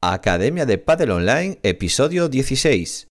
Academia 0.00 0.64
de 0.64 0.78
Padel 0.78 1.10
Online, 1.10 1.58
episodio 1.64 2.28
16. 2.28 3.08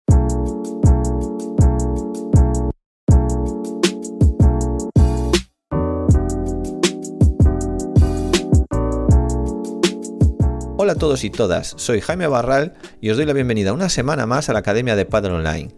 Hola 10.77 10.93
a 10.93 10.97
todos 10.97 11.25
y 11.25 11.31
todas, 11.31 11.73
soy 11.79 12.03
Jaime 12.03 12.27
Barral 12.27 12.75
y 13.01 13.09
os 13.09 13.17
doy 13.17 13.25
la 13.25 13.33
bienvenida 13.33 13.73
una 13.73 13.89
semana 13.89 14.27
más 14.27 14.51
a 14.51 14.53
la 14.53 14.59
Academia 14.59 14.95
de 14.95 15.07
Padel 15.07 15.33
Online, 15.33 15.71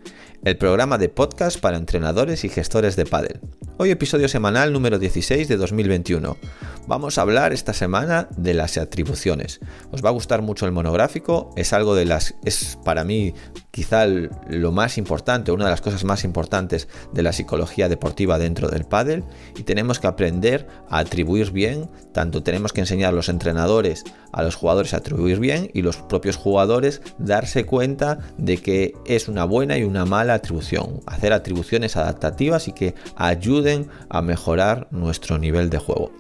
el 0.43 0.59
programa 0.59 0.99
de 0.99 1.09
podcast 1.09 1.61
para 1.61 1.77
entrenadores 1.77 2.43
y 2.43 2.49
gestores 2.49 2.97
de 2.97 3.07
pádel. 3.07 3.39
Hoy 3.79 3.91
episodio 3.91 4.27
semanal 4.27 4.73
número 4.73 4.99
16 4.99 5.49
de 5.49 5.59
2021. 5.59 6.39
Vamos 6.87 7.19
a 7.19 7.21
hablar 7.21 7.53
esta 7.53 7.75
semana 7.75 8.27
de 8.35 8.55
las 8.55 8.79
atribuciones. 8.79 9.61
Os 9.91 10.03
va 10.03 10.09
a 10.09 10.13
gustar 10.13 10.41
mucho 10.41 10.65
el 10.65 10.73
monográfico, 10.73 11.53
es 11.57 11.75
algo 11.75 11.95
de 11.95 12.07
las 12.07 12.37
es 12.43 12.79
para 12.87 13.05
mí 13.05 13.35
quizá 13.71 14.07
lo 14.07 14.73
más 14.73 14.97
importante, 14.97 15.53
una 15.53 15.67
de 15.67 15.73
las 15.73 15.83
cosas 15.83 16.05
más 16.05 16.25
importantes 16.25 16.89
de 17.13 17.23
la 17.23 17.35
psicología 17.35 17.91
deportiva 17.91 18.39
dentro 18.39 18.69
del 18.69 18.87
pádel 18.87 19.25
y 19.59 19.65
tenemos 19.65 19.99
que 19.99 20.07
aprender 20.07 20.67
a 20.89 21.01
atribuir 21.01 21.51
bien, 21.51 21.91
tanto 22.15 22.43
tenemos 22.43 22.73
que 22.73 22.81
enseñar 22.81 23.11
a 23.11 23.17
los 23.17 23.29
entrenadores 23.29 24.05
a 24.37 24.43
los 24.43 24.55
jugadores 24.55 24.93
a 24.93 24.99
atribuir 24.99 25.41
bien 25.41 25.71
y 25.73 25.83
los 25.83 25.97
propios 25.97 26.37
jugadores 26.37 27.01
darse 27.19 27.65
cuenta 27.65 28.19
de 28.37 28.59
que 28.59 28.95
es 29.07 29.29
una 29.29 29.45
buena 29.45 29.79
y 29.79 29.85
una 29.85 30.05
mala 30.05 30.35
atribución, 30.35 31.01
hacer 31.07 31.33
atribuciones 31.33 31.97
adaptativas 31.97 32.69
y 32.69 32.73
que 32.73 32.95
ayuden 33.17 33.66
a 34.09 34.23
mejorar 34.23 34.89
nuestro 34.91 35.39
nivel 35.39 35.71
de 35.71 35.79
juego. 35.79 36.13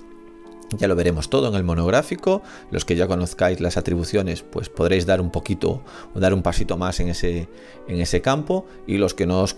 Ya 0.78 0.88
lo 0.88 0.96
veremos 0.96 1.30
todo 1.30 1.48
en 1.48 1.54
el 1.54 1.62
monográfico. 1.62 2.42
Los 2.72 2.84
que 2.84 2.96
ya 2.96 3.06
conozcáis 3.06 3.60
las 3.60 3.76
atribuciones, 3.76 4.42
pues 4.42 4.68
podréis 4.68 5.06
dar 5.06 5.20
un 5.20 5.30
poquito 5.30 5.84
dar 6.14 6.34
un 6.34 6.42
pasito 6.42 6.76
más 6.76 6.98
en 6.98 7.08
ese, 7.08 7.48
en 7.86 8.00
ese 8.00 8.20
campo. 8.20 8.66
Y 8.86 8.98
los 8.98 9.14
que 9.14 9.26
no, 9.26 9.42
os 9.42 9.54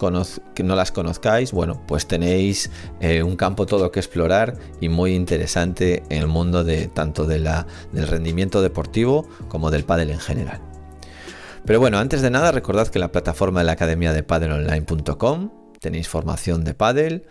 que 0.55 0.63
no 0.63 0.77
las 0.77 0.93
conozcáis, 0.93 1.53
bueno, 1.53 1.83
pues 1.87 2.07
tenéis 2.07 2.71
eh, 3.01 3.23
un 3.23 3.37
campo 3.37 3.65
todo 3.65 3.91
que 3.91 4.01
explorar 4.01 4.57
y 4.81 4.91
muy 4.91 5.15
interesante 5.15 6.03
en 6.11 6.19
el 6.19 6.27
mundo 6.27 6.63
de 6.63 6.89
tanto 6.89 7.25
del 7.25 7.49
rendimiento 7.93 8.61
deportivo 8.61 9.27
como 9.49 9.71
del 9.71 9.85
pádel 9.85 10.11
en 10.11 10.21
general. 10.21 10.61
Pero 11.65 11.81
bueno, 11.81 11.99
antes 11.99 12.21
de 12.21 12.31
nada, 12.31 12.53
recordad 12.53 12.89
que 12.89 12.99
la 12.99 13.13
plataforma 13.13 13.61
de 13.61 13.67
la 13.67 13.73
academia 13.73 14.13
de 14.13 14.23
padelonline.com 14.23 15.51
tenéis 15.81 16.09
formación 16.09 16.65
de 16.65 16.75
pádel, 16.75 17.27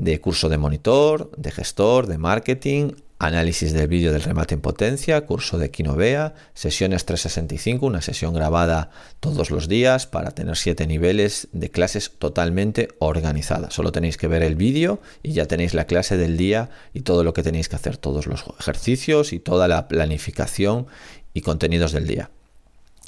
de 0.00 0.18
curso 0.18 0.48
de 0.48 0.56
monitor, 0.56 1.30
de 1.36 1.50
gestor, 1.50 2.06
de 2.06 2.16
marketing, 2.16 2.92
análisis 3.18 3.74
del 3.74 3.86
vídeo 3.86 4.12
del 4.12 4.22
remate 4.22 4.54
en 4.54 4.62
potencia, 4.62 5.26
curso 5.26 5.58
de 5.58 5.70
Quinovea, 5.70 6.32
sesiones 6.54 7.04
365, 7.04 7.84
una 7.84 8.00
sesión 8.00 8.32
grabada 8.32 8.88
todos 9.20 9.50
los 9.50 9.68
días 9.68 10.06
para 10.06 10.30
tener 10.30 10.56
siete 10.56 10.86
niveles 10.86 11.48
de 11.52 11.70
clases 11.70 12.12
totalmente 12.18 12.88
organizadas. 12.98 13.74
Solo 13.74 13.92
tenéis 13.92 14.16
que 14.16 14.26
ver 14.26 14.42
el 14.42 14.56
vídeo 14.56 15.00
y 15.22 15.32
ya 15.34 15.44
tenéis 15.44 15.74
la 15.74 15.84
clase 15.84 16.16
del 16.16 16.38
día 16.38 16.70
y 16.94 17.02
todo 17.02 17.22
lo 17.22 17.34
que 17.34 17.42
tenéis 17.42 17.68
que 17.68 17.76
hacer, 17.76 17.98
todos 17.98 18.26
los 18.26 18.42
ejercicios 18.58 19.34
y 19.34 19.38
toda 19.38 19.68
la 19.68 19.86
planificación 19.86 20.86
y 21.34 21.42
contenidos 21.42 21.92
del 21.92 22.06
día. 22.06 22.30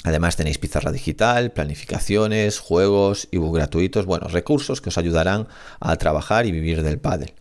Además 0.03 0.35
tenéis 0.35 0.57
pizarra 0.57 0.91
digital, 0.91 1.51
planificaciones, 1.51 2.59
juegos, 2.59 3.29
ebook 3.31 3.55
gratuitos, 3.55 4.05
bueno, 4.05 4.27
recursos 4.27 4.81
que 4.81 4.89
os 4.89 4.97
ayudarán 4.97 5.47
a 5.79 5.95
trabajar 5.95 6.45
y 6.45 6.51
vivir 6.51 6.83
del 6.83 6.99
pádel. 6.99 7.33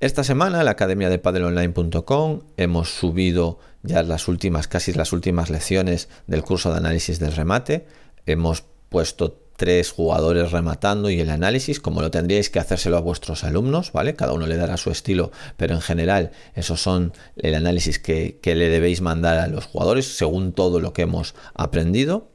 Esta 0.00 0.22
semana 0.22 0.60
en 0.60 0.64
la 0.64 0.72
academia 0.72 1.08
de 1.08 1.18
padelonline.com 1.18 2.42
hemos 2.56 2.90
subido 2.90 3.58
ya 3.82 4.02
las 4.02 4.28
últimas, 4.28 4.68
casi 4.68 4.92
las 4.92 5.12
últimas 5.12 5.50
lecciones 5.50 6.08
del 6.26 6.42
curso 6.42 6.70
de 6.70 6.78
análisis 6.78 7.18
del 7.18 7.34
remate. 7.34 7.86
Hemos 8.26 8.64
puesto 8.88 9.47
tres 9.58 9.90
jugadores 9.90 10.52
rematando 10.52 11.10
y 11.10 11.18
el 11.18 11.30
análisis, 11.30 11.80
como 11.80 12.00
lo 12.00 12.12
tendríais 12.12 12.48
que 12.48 12.60
hacérselo 12.60 12.96
a 12.96 13.00
vuestros 13.00 13.42
alumnos, 13.42 13.90
¿vale? 13.92 14.14
Cada 14.14 14.32
uno 14.32 14.46
le 14.46 14.56
dará 14.56 14.76
su 14.76 14.92
estilo, 14.92 15.32
pero 15.56 15.74
en 15.74 15.80
general 15.80 16.30
esos 16.54 16.80
son 16.80 17.12
el 17.34 17.56
análisis 17.56 17.98
que, 17.98 18.38
que 18.40 18.54
le 18.54 18.68
debéis 18.68 19.00
mandar 19.00 19.36
a 19.38 19.48
los 19.48 19.66
jugadores 19.66 20.16
según 20.16 20.52
todo 20.52 20.78
lo 20.78 20.92
que 20.92 21.02
hemos 21.02 21.34
aprendido. 21.54 22.28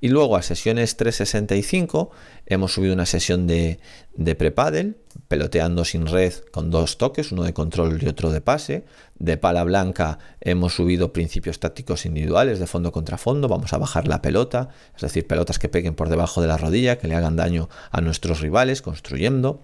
Y 0.00 0.08
luego 0.08 0.36
a 0.36 0.42
sesiones 0.42 0.96
365 0.96 2.10
hemos 2.46 2.74
subido 2.74 2.94
una 2.94 3.06
sesión 3.06 3.46
de, 3.46 3.78
de 4.14 4.34
prepadel, 4.34 4.96
peloteando 5.28 5.84
sin 5.84 6.06
red 6.06 6.32
con 6.50 6.70
dos 6.70 6.98
toques, 6.98 7.32
uno 7.32 7.44
de 7.44 7.54
control 7.54 8.02
y 8.02 8.08
otro 8.08 8.30
de 8.30 8.40
pase. 8.40 8.84
De 9.18 9.36
pala 9.36 9.64
blanca 9.64 10.18
hemos 10.40 10.74
subido 10.74 11.12
principios 11.12 11.60
tácticos 11.60 12.04
individuales 12.06 12.58
de 12.58 12.66
fondo 12.66 12.92
contra 12.92 13.18
fondo, 13.18 13.48
vamos 13.48 13.72
a 13.72 13.78
bajar 13.78 14.08
la 14.08 14.20
pelota, 14.20 14.68
es 14.94 15.02
decir, 15.02 15.26
pelotas 15.26 15.58
que 15.58 15.68
peguen 15.68 15.94
por 15.94 16.08
debajo 16.08 16.42
de 16.42 16.48
la 16.48 16.58
rodilla, 16.58 16.98
que 16.98 17.08
le 17.08 17.14
hagan 17.14 17.36
daño 17.36 17.68
a 17.90 18.00
nuestros 18.00 18.40
rivales, 18.40 18.82
construyendo. 18.82 19.62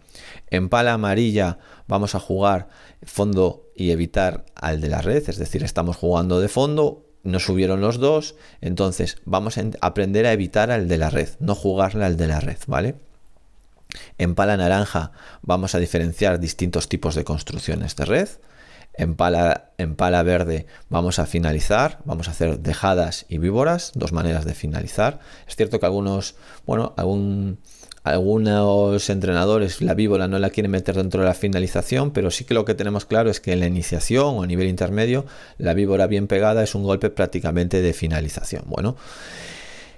En 0.51 0.69
pala 0.69 0.93
amarilla 0.93 1.59
vamos 1.89 2.15
a 2.15 2.21
jugar 2.21 2.69
fondo 3.03 3.65
y 3.75 3.91
evitar 3.91 4.47
al 4.55 4.81
de 4.81 4.89
la 4.89 5.03
red, 5.03 5.29
es 5.29 5.39
decir, 5.39 5.63
estamos 5.65 5.97
jugando 5.97 6.41
de 6.41 6.49
fondo, 6.49 7.08
no 7.29 7.39
subieron 7.41 7.81
los 7.81 7.99
dos, 7.99 8.35
entonces 8.61 9.19
vamos 9.25 9.59
a 9.59 9.63
aprender 9.81 10.27
a 10.27 10.33
evitar 10.33 10.71
al 10.71 10.89
de 10.89 10.99
la 10.99 11.11
red, 11.11 11.29
no 11.41 11.55
jugarle 11.55 12.05
al 12.05 12.17
de 12.17 12.27
la 12.27 12.41
red, 12.41 12.59
¿vale? 12.67 12.97
En 14.19 14.35
pala 14.35 14.57
naranja 14.57 15.13
vamos 15.43 15.75
a 15.75 15.79
diferenciar 15.79 16.41
distintos 16.41 16.89
tipos 16.89 17.15
de 17.15 17.25
construcciones 17.25 17.97
de 17.97 18.05
red. 18.05 18.29
En 18.95 19.15
pala, 19.15 19.71
en 19.79 19.95
pala 19.95 20.23
verde 20.25 20.67
vamos 20.89 21.19
a 21.21 21.27
finalizar, 21.27 22.01
vamos 22.05 22.27
a 22.29 22.33
hacer 22.33 22.59
dejadas 22.59 23.27
y 23.29 23.39
víboras, 23.39 23.93
dos 23.95 24.13
maneras 24.13 24.45
de 24.45 24.55
finalizar. 24.55 25.21
Es 25.47 25.55
cierto 25.55 25.79
que 25.79 25.87
algunos, 25.87 26.35
bueno, 26.67 26.95
algún 26.97 27.59
algunos 28.03 29.11
entrenadores 29.11 29.81
la 29.83 29.95
víbora 29.95 30.29
no 30.29 30.39
la 30.39 30.51
quieren 30.51 30.71
meter 30.71 30.97
dentro 30.97 31.21
de 31.21 31.27
la 31.27 31.35
finalización, 31.35 32.13
pero 32.13 32.31
sí 32.31 32.45
que 32.45 32.55
lo 32.55 32.65
que 32.65 32.75
tenemos 32.75 33.05
claro 33.05 33.31
es 33.31 33.41
que 33.41 33.53
en 33.53 33.61
la 33.61 33.67
iniciación 33.67 34.37
o 34.37 34.43
a 34.43 34.47
nivel 34.47 34.69
intermedio, 34.69 35.27
la 35.59 35.75
víbora 35.75 36.07
bien 36.07 36.27
pegada 36.27 36.63
es 36.63 36.75
un 36.75 36.85
golpe 36.85 37.11
prácticamente 37.11 37.83
de 37.83 37.93
finalización. 37.93 38.63
Bueno, 38.67 38.97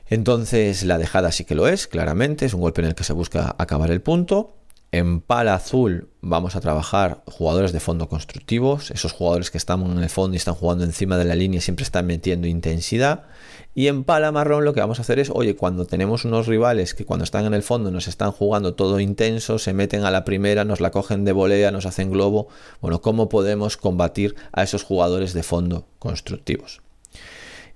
entonces 0.08 0.82
la 0.84 0.98
dejada 0.98 1.30
sí 1.30 1.44
que 1.44 1.54
lo 1.54 1.68
es, 1.68 1.86
claramente, 1.86 2.46
es 2.46 2.54
un 2.54 2.60
golpe 2.60 2.80
en 2.80 2.88
el 2.88 2.94
que 2.94 3.04
se 3.04 3.12
busca 3.12 3.54
acabar 3.58 3.90
el 3.90 4.00
punto. 4.00 4.59
En 4.92 5.20
pala 5.20 5.54
azul 5.54 6.08
vamos 6.20 6.56
a 6.56 6.60
trabajar 6.60 7.22
jugadores 7.26 7.72
de 7.72 7.78
fondo 7.78 8.08
constructivos, 8.08 8.90
esos 8.90 9.12
jugadores 9.12 9.52
que 9.52 9.58
están 9.58 9.82
en 9.86 10.02
el 10.02 10.10
fondo 10.10 10.34
y 10.34 10.38
están 10.38 10.56
jugando 10.56 10.82
encima 10.82 11.16
de 11.16 11.24
la 11.24 11.36
línea 11.36 11.58
y 11.58 11.60
siempre 11.60 11.84
están 11.84 12.06
metiendo 12.06 12.48
intensidad. 12.48 13.26
Y 13.72 13.86
en 13.86 14.02
pala 14.02 14.32
marrón 14.32 14.64
lo 14.64 14.74
que 14.74 14.80
vamos 14.80 14.98
a 14.98 15.02
hacer 15.02 15.20
es, 15.20 15.30
oye, 15.30 15.54
cuando 15.54 15.86
tenemos 15.86 16.24
unos 16.24 16.48
rivales 16.48 16.94
que 16.94 17.04
cuando 17.04 17.22
están 17.22 17.46
en 17.46 17.54
el 17.54 17.62
fondo 17.62 17.92
nos 17.92 18.08
están 18.08 18.32
jugando 18.32 18.74
todo 18.74 18.98
intenso, 18.98 19.60
se 19.60 19.72
meten 19.74 20.04
a 20.04 20.10
la 20.10 20.24
primera, 20.24 20.64
nos 20.64 20.80
la 20.80 20.90
cogen 20.90 21.24
de 21.24 21.30
volea, 21.30 21.70
nos 21.70 21.86
hacen 21.86 22.10
globo, 22.10 22.48
bueno, 22.80 23.00
¿cómo 23.00 23.28
podemos 23.28 23.76
combatir 23.76 24.34
a 24.50 24.64
esos 24.64 24.82
jugadores 24.82 25.34
de 25.34 25.44
fondo 25.44 25.86
constructivos? 26.00 26.80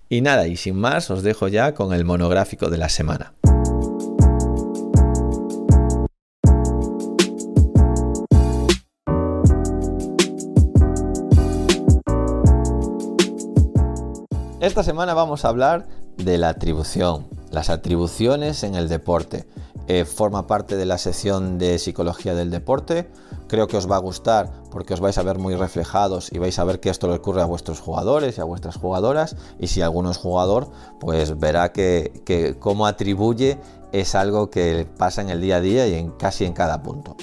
Y 0.09 0.21
nada, 0.21 0.49
y 0.49 0.57
sin 0.57 0.75
más, 0.75 1.13
os 1.13 1.23
dejo 1.23 1.47
ya 1.47 1.75
con 1.75 1.95
el 1.95 2.05
monográfico 2.05 2.71
de 2.71 2.79
la 2.79 2.89
semana. 2.89 3.35
Esta 14.65 14.83
semana 14.83 15.13
vamos 15.13 15.45
a 15.45 15.51
hablar 15.51 15.87
de 16.17 16.39
la 16.39 16.49
atribución, 16.49 17.27
las 17.51 17.69
atribuciones 17.69 18.63
en 18.63 18.77
el 18.77 18.89
deporte. 18.89 19.45
Eh, 19.89 20.07
forma 20.07 20.47
parte 20.47 20.79
de 20.79 20.87
la 20.87 20.97
sección 20.97 21.59
de 21.59 21.79
psicología 21.79 22.35
del 22.35 22.51
deporte. 22.51 23.11
Creo 23.47 23.67
que 23.67 23.77
os 23.77 23.91
va 23.91 23.97
a 23.97 23.99
gustar 23.99 24.51
porque 24.71 24.95
os 24.95 25.01
vais 25.01 25.19
a 25.19 25.23
ver 25.23 25.39
muy 25.39 25.55
reflejados 25.55 26.33
y 26.33 26.39
vais 26.39 26.59
a 26.59 26.65
ver 26.65 26.81
que 26.81 26.89
esto 26.89 27.09
le 27.09 27.17
ocurre 27.17 27.43
a 27.43 27.45
vuestros 27.45 27.81
jugadores 27.81 28.39
y 28.39 28.41
a 28.41 28.45
vuestras 28.45 28.77
jugadoras. 28.77 29.37
Y 29.59 29.67
si 29.67 29.83
alguno 29.83 30.11
es 30.11 30.17
jugador, 30.17 30.71
pues 30.99 31.39
verá 31.39 31.73
que, 31.73 32.22
que 32.25 32.59
cómo 32.59 32.87
atribuye 32.87 33.59
es 33.93 34.15
algo 34.15 34.49
que 34.49 34.89
pasa 34.97 35.21
en 35.21 35.28
el 35.28 35.43
día 35.43 35.57
a 35.57 35.60
día 35.60 35.87
y 35.89 35.93
en 35.93 36.10
casi 36.13 36.47
en 36.47 36.55
cada 36.55 36.83
punto. 36.83 37.19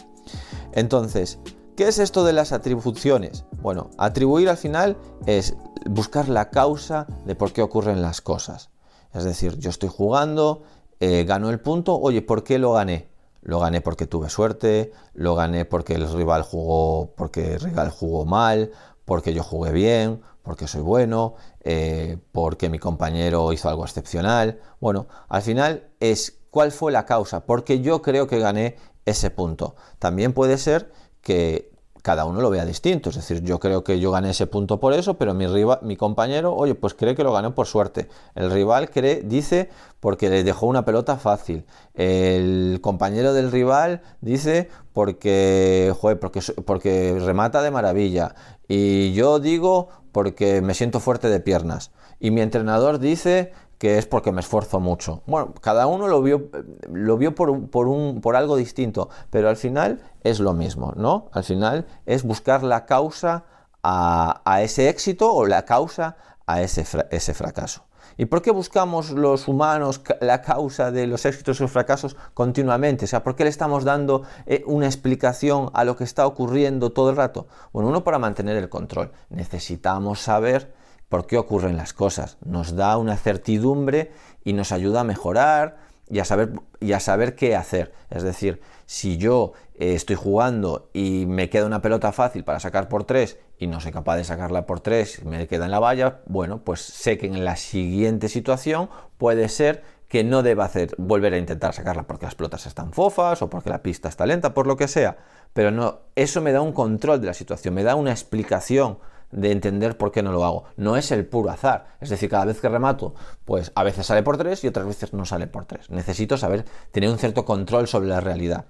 Entonces, 0.74 1.40
¿qué 1.76 1.88
es 1.88 2.00
esto 2.00 2.24
de 2.24 2.34
las 2.34 2.52
atribuciones? 2.52 3.46
Bueno, 3.62 3.90
atribuir 3.98 4.50
al 4.50 4.58
final 4.58 4.98
es 5.26 5.56
buscar 5.86 6.30
la 6.30 6.50
causa 6.50 7.08
de 7.26 7.36
por 7.36 7.54
qué 7.54 7.62
ocurren 7.62 8.02
las 8.02 8.22
cosas. 8.22 8.70
Es 9.14 9.24
decir, 9.24 9.58
yo 9.58 9.70
estoy 9.70 9.90
jugando, 9.90 10.64
eh, 11.00 11.24
gano 11.26 11.50
el 11.50 11.60
punto, 11.60 12.00
oye, 12.00 12.22
¿por 12.22 12.44
qué 12.44 12.60
lo 12.60 12.74
gané? 12.74 13.10
Lo 13.42 13.60
gané 13.60 13.82
porque 13.82 14.06
tuve 14.06 14.30
suerte, 14.30 14.92
lo 15.14 15.36
gané 15.36 15.66
porque 15.66 15.96
el 15.96 16.12
rival 16.12 16.44
jugó, 16.44 17.14
porque 17.16 17.54
el 17.54 17.60
rival 17.60 17.90
jugó 17.90 18.26
mal, 18.26 18.72
porque 19.06 19.34
yo 19.34 19.44
jugué 19.44 19.72
bien, 19.72 20.22
porque 20.44 20.68
soy 20.68 20.82
bueno, 20.82 21.36
eh, 21.62 22.18
porque 22.32 22.70
mi 22.70 22.80
compañero 22.80 23.52
hizo 23.52 23.68
algo 23.70 23.84
excepcional. 23.84 24.60
Bueno, 24.80 25.08
al 25.28 25.42
final 25.42 25.90
es 26.00 26.40
cuál 26.52 26.72
fue 26.72 26.92
la 26.92 27.06
causa, 27.06 27.46
porque 27.46 27.82
yo 27.82 28.02
creo 28.02 28.28
que 28.28 28.40
gané 28.40 28.78
ese 29.06 29.32
punto. 29.32 29.76
También 30.00 30.34
puede 30.34 30.58
ser 30.58 30.92
que 31.22 31.72
cada 32.02 32.26
uno 32.26 32.42
lo 32.42 32.50
vea 32.50 32.66
distinto. 32.66 33.10
Es 33.10 33.16
decir, 33.16 33.44
yo 33.44 33.60
creo 33.60 33.84
que 33.84 34.00
yo 34.00 34.12
gané 34.12 34.32
ese 34.32 34.48
punto 34.48 34.80
por 34.80 34.94
eso, 34.94 35.16
pero 35.16 35.34
mi, 35.34 35.48
rival, 35.48 35.80
mi 35.84 35.96
compañero, 35.96 36.56
oye, 36.56 36.76
pues 36.76 36.94
cree 36.94 37.16
que 37.16 37.24
lo 37.24 37.32
ganó 37.32 37.54
por 37.54 37.68
suerte. 37.68 38.08
El 38.36 38.52
rival 38.52 38.90
cree, 38.90 39.22
dice 39.24 39.70
porque 40.00 40.30
le 40.30 40.44
dejó 40.44 40.66
una 40.66 40.84
pelota 40.84 41.18
fácil. 41.18 41.66
El 41.94 42.80
compañero 42.82 43.34
del 43.34 43.52
rival 43.52 44.02
dice 44.22 44.70
porque, 44.94 45.94
joder, 46.00 46.20
porque, 46.20 46.42
porque 46.66 47.18
remata 47.20 47.62
de 47.62 47.72
maravilla. 47.72 48.36
Y 48.68 49.14
yo 49.14 49.40
digo 49.40 49.90
porque 50.12 50.62
me 50.62 50.74
siento 50.74 51.00
fuerte 51.00 51.30
de 51.30 51.40
piernas. 51.40 51.92
Y 52.20 52.32
mi 52.32 52.42
entrenador 52.42 53.00
dice 53.00 53.52
que 53.82 53.98
es 53.98 54.06
porque 54.06 54.32
me 54.32 54.42
esfuerzo 54.42 54.80
mucho. 54.80 55.24
Bueno, 55.26 55.56
cada 55.60 55.88
uno 55.88 56.08
lo 56.08 56.22
vio, 56.22 56.52
lo 56.92 57.18
vio 57.18 57.34
por, 57.34 57.50
un, 57.50 58.22
por 58.22 58.36
algo 58.36 58.56
distinto, 58.56 59.10
pero 59.32 59.50
al 59.50 59.56
final 59.56 60.04
es 60.24 60.40
lo 60.40 60.54
mismo, 60.54 60.94
¿no? 60.96 61.32
Al 61.32 61.44
final 61.44 61.88
es 62.06 62.22
buscar 62.22 62.62
la 62.62 62.86
causa 62.86 63.44
a, 63.82 64.60
ese 64.62 64.88
éxito 64.88 65.34
o 65.34 65.48
la 65.48 65.66
causa 65.66 66.16
a 66.46 66.62
ese, 66.62 66.86
ese 67.10 67.34
fracaso. 67.34 67.86
¿Y 68.18 68.26
por 68.26 68.44
qué 68.44 68.52
buscamos 68.52 69.10
los 69.10 69.48
humanos 69.48 70.04
la 70.20 70.44
causa 70.44 70.92
de 70.92 71.08
los 71.08 71.26
éxitos 71.26 71.60
y 71.60 71.64
los 71.64 71.72
fracasos 71.72 72.16
continuamente? 72.36 73.06
O 73.06 73.08
sea, 73.08 73.24
¿por 73.24 73.36
qué 73.36 73.46
le 73.46 73.50
estamos 73.50 73.84
dando 73.84 74.22
eh, 74.46 74.64
una 74.68 74.86
explicación 74.86 75.72
a 75.74 75.86
lo 75.86 75.96
que 75.96 76.04
está 76.04 76.28
ocurriendo 76.28 76.92
todo 76.92 77.10
el 77.10 77.16
rato? 77.16 77.48
Bueno, 77.74 77.90
uno 77.90 78.04
para 78.04 78.20
mantener 78.20 78.58
el 78.58 78.70
control. 78.70 79.12
Necesitamos 79.32 80.20
saber 80.20 80.72
por 81.12 81.28
qué 81.28 81.38
ocurren 81.38 81.76
las 81.76 81.92
cosas. 81.92 82.38
Nos 82.46 82.78
da 82.78 82.96
una 82.96 83.18
certidumbre 83.18 84.14
y 84.46 84.54
nos 84.54 84.72
ayuda 84.72 85.02
a 85.02 85.04
mejorar 85.04 85.76
y 86.10 86.20
a 86.20 86.26
saber, 86.26 86.54
saber 87.00 87.36
qué 87.36 87.58
hacer. 87.58 87.92
Es 88.10 88.24
decir, 88.24 88.62
si 88.86 89.18
yo 89.18 89.52
eh, 89.76 89.94
estoy 89.94 90.16
jugando 90.16 90.90
y 90.94 91.26
me 91.28 91.50
queda 91.50 91.66
una 91.66 91.82
pelota 91.82 92.14
fácil 92.14 92.46
para 92.46 92.62
sacar 92.62 92.88
por 92.88 93.04
tres 93.04 93.38
y 93.58 93.68
no 93.68 93.82
soy 93.82 93.92
capaz 93.92 94.16
de 94.16 94.24
sacarla 94.24 94.66
por 94.66 94.80
tres, 94.80 95.22
me 95.26 95.50
queda 95.50 95.66
en 95.66 95.72
la 95.72 95.80
valla, 95.80 96.22
bueno, 96.28 96.64
pues 96.64 96.80
sé 96.80 97.18
que 97.18 97.28
en 97.28 97.44
la 97.44 97.58
siguiente 97.58 98.30
situación 98.30 98.90
puede 99.18 99.50
ser 99.50 99.84
que 100.08 100.24
no 100.24 100.44
deba 100.44 100.64
hacer, 100.64 100.96
volver 100.98 101.34
a 101.34 101.38
intentar 101.38 101.74
sacarla 101.74 102.04
porque 102.04 102.26
las 102.26 102.36
pelotas 102.36 102.66
están 102.68 102.94
fofas 102.94 103.42
o 103.42 103.50
porque 103.50 103.70
la 103.70 103.84
pista 103.84 104.08
está 104.08 104.26
lenta, 104.26 104.54
por 104.54 104.66
lo 104.66 104.78
que 104.78 104.88
sea. 104.88 105.18
Pero 105.52 105.72
no, 105.72 106.00
eso 106.16 106.40
me 106.40 106.54
da 106.54 106.62
un 106.62 106.72
control 106.72 107.20
de 107.20 107.28
la 107.28 107.34
situación, 107.34 107.74
me 107.74 107.84
da 107.84 107.96
una 107.96 108.12
explicación 108.12 108.98
de 109.32 109.52
entender 109.52 109.98
por 109.98 110.12
qué 110.12 110.24
no 110.24 110.32
lo 110.32 110.44
hago. 110.46 110.64
No 110.78 110.98
es 110.98 111.12
el 111.12 111.26
puro 111.26 111.50
azar. 111.50 111.86
Es 112.00 112.10
decir, 112.10 112.30
cada 112.30 112.46
vez 112.46 112.60
que 112.62 112.70
remato, 112.70 113.14
pues 113.46 113.72
a 113.76 113.84
veces 113.84 114.06
sale 114.06 114.24
por 114.24 114.38
tres 114.38 114.64
y 114.64 114.68
otras 114.68 114.86
veces 114.86 115.14
no 115.14 115.26
sale 115.26 115.48
por 115.48 115.66
tres. 115.66 115.90
Necesito 115.90 116.38
saber, 116.38 116.66
tener 116.92 117.10
un 117.10 117.18
cierto 117.18 117.46
control 117.46 117.88
sobre 117.88 118.10
la 118.10 118.22
realidad. 118.22 118.66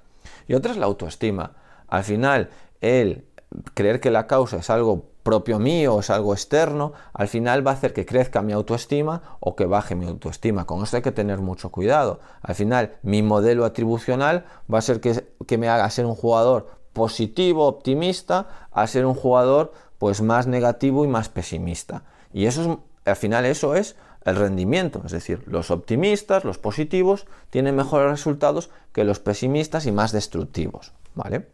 Y 0.47 0.53
otra 0.53 0.71
es 0.71 0.77
la 0.77 0.85
autoestima. 0.85 1.53
Al 1.87 2.03
final, 2.03 2.49
el 2.79 3.25
creer 3.73 3.99
que 3.99 4.11
la 4.11 4.27
causa 4.27 4.57
es 4.57 4.69
algo 4.69 5.11
propio 5.23 5.59
mío, 5.59 5.99
es 5.99 6.09
algo 6.09 6.33
externo, 6.33 6.93
al 7.13 7.27
final 7.27 7.65
va 7.65 7.71
a 7.71 7.73
hacer 7.75 7.93
que 7.93 8.05
crezca 8.05 8.41
mi 8.41 8.53
autoestima 8.53 9.37
o 9.39 9.55
que 9.55 9.65
baje 9.65 9.95
mi 9.95 10.07
autoestima. 10.07 10.65
Con 10.65 10.83
esto 10.83 10.97
hay 10.97 11.03
que 11.03 11.11
tener 11.11 11.39
mucho 11.39 11.69
cuidado. 11.69 12.19
Al 12.41 12.55
final, 12.55 12.95
mi 13.03 13.21
modelo 13.21 13.65
atribucional 13.65 14.45
va 14.71 14.79
a 14.79 14.81
ser 14.81 14.99
que, 14.99 15.27
que 15.45 15.57
me 15.57 15.69
haga 15.69 15.89
ser 15.89 16.05
un 16.05 16.15
jugador 16.15 16.81
positivo, 16.93 17.67
optimista, 17.67 18.67
a 18.71 18.87
ser 18.87 19.05
un 19.05 19.13
jugador 19.13 19.73
pues 20.01 20.23
más 20.23 20.47
negativo 20.47 21.05
y 21.05 21.07
más 21.07 21.29
pesimista. 21.29 22.01
Y 22.33 22.47
eso 22.47 22.61
es, 22.63 22.77
al 23.05 23.15
final 23.15 23.45
eso 23.45 23.75
es 23.75 23.95
el 24.25 24.35
rendimiento, 24.35 25.03
es 25.05 25.11
decir, 25.11 25.43
los 25.45 25.69
optimistas, 25.69 26.43
los 26.43 26.57
positivos, 26.57 27.27
tienen 27.51 27.75
mejores 27.75 28.09
resultados 28.09 28.71
que 28.93 29.03
los 29.03 29.19
pesimistas 29.19 29.85
y 29.85 29.91
más 29.91 30.11
destructivos, 30.11 30.91
¿vale? 31.13 31.49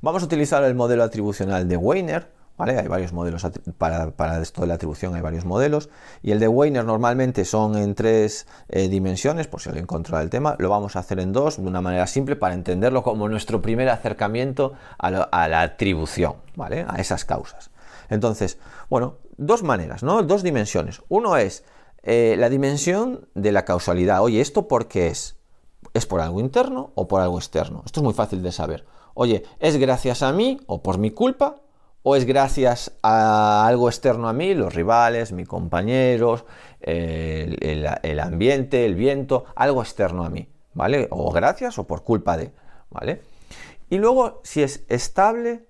Vamos 0.00 0.22
a 0.22 0.24
utilizar 0.24 0.64
el 0.64 0.74
modelo 0.74 1.04
atribucional 1.04 1.68
de 1.68 1.76
Weiner, 1.76 2.32
¿vale? 2.56 2.78
Hay 2.78 2.88
varios 2.88 3.12
modelos 3.12 3.46
para, 3.78 4.42
esto 4.42 4.62
de 4.62 4.66
la 4.66 4.74
atribución, 4.74 5.14
hay 5.14 5.20
varios 5.20 5.44
modelos, 5.44 5.88
y 6.22 6.32
el 6.32 6.40
de 6.40 6.48
Weiner 6.48 6.84
normalmente 6.84 7.44
son 7.44 7.76
en 7.76 7.94
tres 7.94 8.46
eh, 8.68 8.88
dimensiones, 8.88 9.46
por 9.46 9.60
si 9.60 9.68
alguien 9.68 9.86
controla 9.86 10.22
el 10.22 10.30
tema, 10.30 10.56
lo 10.58 10.68
vamos 10.68 10.96
a 10.96 11.00
hacer 11.00 11.20
en 11.20 11.32
dos, 11.32 11.56
de 11.56 11.66
una 11.66 11.80
manera 11.80 12.06
simple, 12.06 12.36
para 12.36 12.54
entenderlo 12.54 13.02
como 13.02 13.28
nuestro 13.28 13.62
primer 13.62 13.88
acercamiento 13.88 14.72
a 14.98 15.10
la 15.10 15.60
atribución, 15.60 16.34
a 16.58 17.00
esas 17.00 17.24
causas. 17.24 17.70
Entonces, 18.08 18.58
bueno, 18.88 19.16
dos 19.36 19.62
maneras, 19.62 20.02
¿no? 20.02 20.22
Dos 20.22 20.42
dimensiones. 20.42 21.02
Uno 21.08 21.36
es 21.36 21.64
eh, 22.02 22.36
la 22.38 22.48
dimensión 22.48 23.28
de 23.34 23.52
la 23.52 23.64
causalidad. 23.64 24.22
Oye, 24.22 24.40
¿esto 24.40 24.68
por 24.68 24.88
qué 24.88 25.08
es? 25.08 25.36
¿Es 25.94 26.06
por 26.06 26.20
algo 26.20 26.40
interno 26.40 26.92
o 26.94 27.08
por 27.08 27.20
algo 27.20 27.38
externo? 27.38 27.82
Esto 27.84 28.00
es 28.00 28.04
muy 28.04 28.14
fácil 28.14 28.42
de 28.42 28.52
saber. 28.52 28.86
Oye, 29.14 29.44
¿es 29.60 29.76
gracias 29.76 30.22
a 30.22 30.32
mí 30.32 30.60
o 30.66 30.82
por 30.82 30.98
mi 30.98 31.10
culpa? 31.10 31.56
¿O 32.08 32.14
es 32.14 32.24
gracias 32.24 32.92
a 33.02 33.66
algo 33.66 33.88
externo 33.88 34.28
a 34.28 34.32
mí, 34.32 34.54
los 34.54 34.72
rivales, 34.72 35.32
mis 35.32 35.48
compañeros, 35.48 36.44
el, 36.80 38.20
ambiente, 38.20 38.86
el 38.86 38.94
viento, 38.94 39.46
algo 39.56 39.82
externo 39.82 40.24
a 40.24 40.30
mí? 40.30 40.48
¿Vale? 40.72 41.08
O 41.10 41.32
gracias 41.32 41.80
o 41.80 41.84
por 41.88 42.04
culpa 42.04 42.36
de, 42.36 42.52
¿vale? 42.90 43.22
Y 43.90 43.98
luego, 43.98 44.40
si 44.44 44.62
es 44.62 44.84
estable 44.88 45.64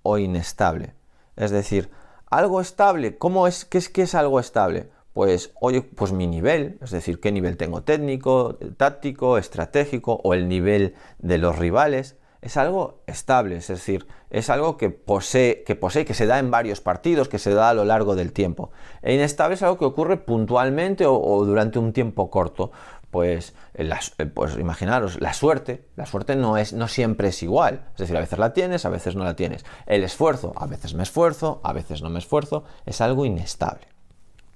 o 0.00 0.16
inestable. 0.16 0.94
Es 1.36 1.50
decir, 1.50 1.90
algo 2.30 2.62
estable, 2.62 3.18
¿cómo 3.18 3.46
es? 3.46 3.66
¿Qué 3.66 3.76
es, 3.76 3.90
qué 3.90 4.00
es 4.00 4.14
algo 4.14 4.40
estable? 4.40 4.88
Pues, 5.12 5.52
oye, 5.60 5.82
pues 5.82 6.10
mi 6.12 6.26
nivel, 6.26 6.78
es 6.80 6.90
decir, 6.90 7.20
qué 7.20 7.30
nivel 7.32 7.58
tengo 7.58 7.82
técnico, 7.82 8.56
táctico, 8.78 9.36
estratégico 9.36 10.22
o 10.24 10.32
el 10.32 10.48
nivel 10.48 10.94
de 11.18 11.36
los 11.36 11.58
rivales, 11.58 12.16
es 12.42 12.56
algo 12.56 13.02
estable, 13.06 13.56
es 13.56 13.68
decir, 13.68 14.06
es 14.28 14.50
algo 14.50 14.76
que 14.76 14.90
posee, 14.90 15.62
que 15.64 15.76
posee, 15.76 16.04
que 16.04 16.12
se 16.14 16.26
da 16.26 16.38
en 16.38 16.50
varios 16.50 16.80
partidos, 16.80 17.28
que 17.28 17.38
se 17.38 17.54
da 17.54 17.70
a 17.70 17.74
lo 17.74 17.84
largo 17.84 18.16
del 18.16 18.32
tiempo. 18.32 18.72
E 19.00 19.14
inestable 19.14 19.54
es 19.54 19.62
algo 19.62 19.78
que 19.78 19.84
ocurre 19.84 20.16
puntualmente 20.18 21.06
o 21.06 21.44
durante 21.44 21.78
un 21.78 21.92
tiempo 21.92 22.30
corto 22.30 22.72
pues, 23.12 23.54
eh, 23.74 23.90
eh, 24.18 24.26
pues 24.26 24.56
imaginaros, 24.56 25.20
la 25.20 25.34
suerte, 25.34 25.86
la 25.96 26.06
suerte 26.06 26.34
no, 26.34 26.56
es, 26.56 26.72
no 26.72 26.88
siempre 26.88 27.28
es 27.28 27.42
igual. 27.42 27.84
Es 27.92 27.98
decir, 27.98 28.16
a 28.16 28.20
veces 28.20 28.38
la 28.38 28.54
tienes, 28.54 28.86
a 28.86 28.88
veces 28.88 29.14
no 29.16 29.22
la 29.22 29.36
tienes. 29.36 29.66
El 29.84 30.02
esfuerzo, 30.02 30.54
a 30.56 30.66
veces 30.66 30.94
me 30.94 31.02
esfuerzo, 31.02 31.60
a 31.62 31.74
veces 31.74 32.00
no 32.00 32.08
me 32.08 32.20
esfuerzo, 32.20 32.64
es 32.86 33.02
algo 33.02 33.26
inestable. 33.26 33.86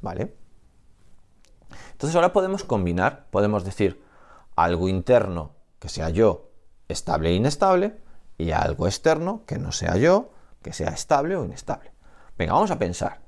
¿Vale? 0.00 0.34
Entonces 1.92 2.16
ahora 2.16 2.32
podemos 2.32 2.64
combinar, 2.64 3.26
podemos 3.30 3.62
decir 3.62 4.02
algo 4.56 4.88
interno 4.88 5.52
que 5.78 5.90
sea 5.90 6.08
yo 6.08 6.48
estable 6.88 7.30
e 7.30 7.34
inestable 7.34 7.96
y 8.38 8.50
algo 8.50 8.86
externo 8.86 9.42
que 9.46 9.58
no 9.58 9.72
sea 9.72 9.96
yo, 9.96 10.30
que 10.62 10.72
sea 10.72 10.88
estable 10.88 11.36
o 11.36 11.44
inestable. 11.44 11.92
Venga, 12.38 12.52
vamos 12.52 12.70
a 12.70 12.78
pensar. 12.78 13.20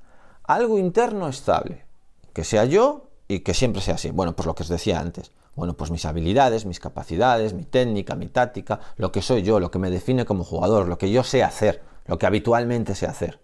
Algo 0.44 0.78
interno 0.78 1.28
estable, 1.28 1.84
que 2.32 2.44
sea 2.44 2.64
yo 2.64 3.10
y 3.26 3.40
que 3.40 3.54
siempre 3.54 3.82
sea 3.82 3.94
así. 3.94 4.10
Bueno, 4.10 4.34
pues 4.34 4.46
lo 4.46 4.54
que 4.54 4.62
os 4.62 4.68
decía 4.68 5.00
antes. 5.00 5.32
Bueno, 5.54 5.74
pues 5.74 5.90
mis 5.90 6.04
habilidades, 6.04 6.66
mis 6.66 6.78
capacidades, 6.78 7.52
mi 7.52 7.64
técnica, 7.64 8.14
mi 8.14 8.28
táctica, 8.28 8.80
lo 8.96 9.10
que 9.10 9.22
soy 9.22 9.42
yo, 9.42 9.58
lo 9.58 9.70
que 9.70 9.78
me 9.78 9.90
define 9.90 10.24
como 10.24 10.44
jugador, 10.44 10.86
lo 10.86 10.98
que 10.98 11.10
yo 11.10 11.24
sé 11.24 11.42
hacer, 11.42 11.82
lo 12.06 12.18
que 12.18 12.26
habitualmente 12.26 12.94
sé 12.94 13.06
hacer. 13.06 13.40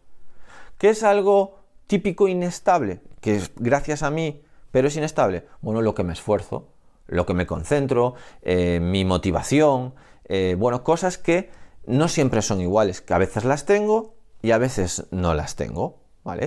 ¿Qué 0.78 0.90
es 0.90 1.02
algo 1.02 1.58
típico 1.86 2.28
inestable? 2.28 3.00
Que 3.20 3.36
es 3.36 3.52
gracias 3.56 4.02
a 4.02 4.10
mí, 4.10 4.42
pero 4.70 4.88
es 4.88 4.96
inestable. 4.96 5.46
Bueno, 5.60 5.82
lo 5.82 5.94
que 5.94 6.04
me 6.04 6.12
esfuerzo, 6.12 6.68
lo 7.06 7.26
que 7.26 7.34
me 7.34 7.46
concentro, 7.46 8.14
eh, 8.42 8.80
mi 8.80 9.04
motivación, 9.04 9.94
eh, 10.24 10.56
bueno, 10.58 10.82
cosas 10.82 11.18
que 11.18 11.50
no 11.86 12.08
siempre 12.08 12.42
son 12.42 12.60
iguales, 12.60 13.00
que 13.00 13.14
a 13.14 13.18
veces 13.18 13.44
las 13.44 13.66
tengo 13.66 14.14
y 14.42 14.52
a 14.52 14.58
veces 14.58 15.06
no 15.10 15.34
las 15.34 15.56
tengo. 15.56 16.02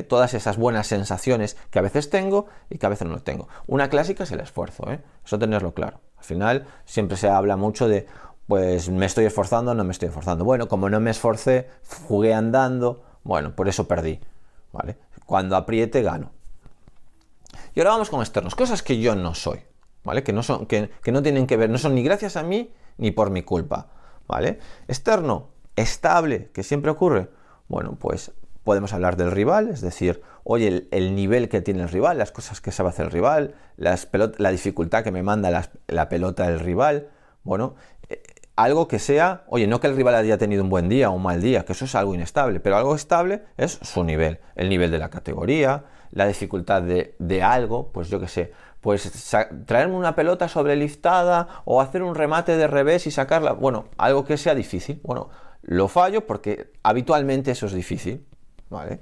Todas 0.07 0.33
esas 0.33 0.57
buenas 0.57 0.87
sensaciones 0.87 1.55
que 1.69 1.77
a 1.77 1.83
veces 1.83 2.09
tengo 2.09 2.47
y 2.67 2.79
que 2.79 2.85
a 2.87 2.89
veces 2.89 3.07
no 3.07 3.19
tengo. 3.21 3.47
Una 3.67 3.89
clásica 3.89 4.23
es 4.23 4.31
el 4.31 4.39
esfuerzo, 4.39 4.91
¿eh? 4.91 5.01
Eso 5.23 5.37
tenerlo 5.37 5.75
claro. 5.75 6.01
Al 6.17 6.23
final 6.23 6.65
siempre 6.85 7.15
se 7.15 7.29
habla 7.29 7.57
mucho 7.57 7.87
de, 7.87 8.07
pues 8.47 8.89
me 8.89 9.05
estoy 9.05 9.25
esforzando, 9.25 9.75
no 9.75 9.83
me 9.83 9.91
estoy 9.91 10.07
esforzando. 10.07 10.45
Bueno, 10.45 10.67
como 10.67 10.89
no 10.89 10.99
me 10.99 11.11
esforcé, 11.11 11.69
jugué 12.07 12.33
andando, 12.33 13.03
bueno, 13.23 13.55
por 13.55 13.67
eso 13.67 13.87
perdí, 13.87 14.19
¿vale? 14.73 14.97
Cuando 15.27 15.55
apriete, 15.55 16.01
gano. 16.01 16.31
Y 17.75 17.81
ahora 17.81 17.91
vamos 17.91 18.09
con 18.09 18.21
externos, 18.21 18.55
cosas 18.55 18.81
que 18.81 18.99
yo 18.99 19.13
no 19.13 19.35
soy, 19.35 19.59
Que 20.23 20.33
no, 20.33 20.43
son, 20.43 20.65
que, 20.65 20.89
que 21.03 21.11
no 21.11 21.21
tienen 21.21 21.47
que 21.47 21.57
ver, 21.57 21.69
no 21.69 21.77
son 21.77 21.95
ni 21.95 22.03
gracias 22.03 22.37
a 22.37 22.43
mí 22.43 22.71
ni 22.97 23.11
por 23.11 23.29
mi 23.29 23.43
culpa, 23.43 23.87
¿vale? 24.27 24.59
Externo, 24.87 25.49
estable, 25.75 26.49
que 26.53 26.63
siempre 26.63 26.91
ocurre. 26.91 27.29
Bueno, 27.67 27.97
pues 27.99 28.31
podemos 28.67 28.91
hablar 28.91 29.15
del 29.15 29.31
rival, 29.31 29.69
es 29.69 29.79
decir, 29.79 30.21
oye, 30.43 30.89
el, 30.91 31.15
nivel 31.15 31.47
que 31.47 31.61
tiene 31.61 31.83
el 31.83 31.89
rival, 31.89 32.17
las 32.17 32.33
cosas 32.33 32.59
que 32.59 32.73
sabe 32.73 32.89
hacer 32.89 33.05
el 33.05 33.11
rival, 33.13 33.55
la 33.77 34.51
dificultad 34.51 35.05
que 35.05 35.11
me 35.11 35.23
manda 35.23 35.63
la, 35.87 36.09
pelota 36.09 36.49
del 36.49 36.59
rival, 36.59 37.07
bueno, 37.45 37.75
eh, 38.09 38.21
algo 38.57 38.89
que 38.89 38.99
sea, 38.99 39.45
oye, 39.47 39.67
no 39.67 39.79
que 39.79 39.87
el 39.87 39.95
rival 39.95 40.15
haya 40.15 40.37
tenido 40.37 40.63
un 40.63 40.69
buen 40.69 40.89
día 40.89 41.09
o 41.09 41.13
un 41.13 41.23
mal 41.23 41.41
día, 41.41 41.63
que 41.63 41.71
eso 41.71 41.85
es 41.85 41.95
algo 41.95 42.13
inestable, 42.13 42.59
pero 42.59 42.75
algo 42.75 42.93
estable 42.93 43.43
es 43.55 43.79
su 43.83 44.03
nivel, 44.03 44.39
el 44.55 44.67
nivel 44.67 44.91
de 44.91 44.99
la 44.99 45.09
categoría, 45.09 45.85
la 46.11 46.27
dificultad 46.27 46.81
de, 46.81 47.15
de 47.19 47.43
algo, 47.43 47.93
pues 47.93 48.09
yo 48.09 48.19
qué 48.19 48.27
sé, 48.27 48.51
pues 48.87 49.35
traerme 49.65 49.95
una 49.95 50.15
pelota 50.15 50.47
sobreliftada 50.47 51.61
o 51.65 51.81
hacer 51.81 52.03
un 52.03 52.15
remate 52.15 52.55
de 52.55 52.67
revés 52.67 53.05
y 53.05 53.11
sacarla, 53.11 53.51
bueno, 53.51 53.89
algo 53.97 54.23
que 54.23 54.37
sea 54.37 54.55
difícil, 54.55 55.01
bueno, 55.03 55.27
lo 55.61 55.89
fallo 55.89 56.25
porque 56.25 56.71
habitualmente 56.83 57.51
eso 57.51 57.65
es 57.65 57.73
difícil, 57.73 58.25
¿vale? 58.69 59.01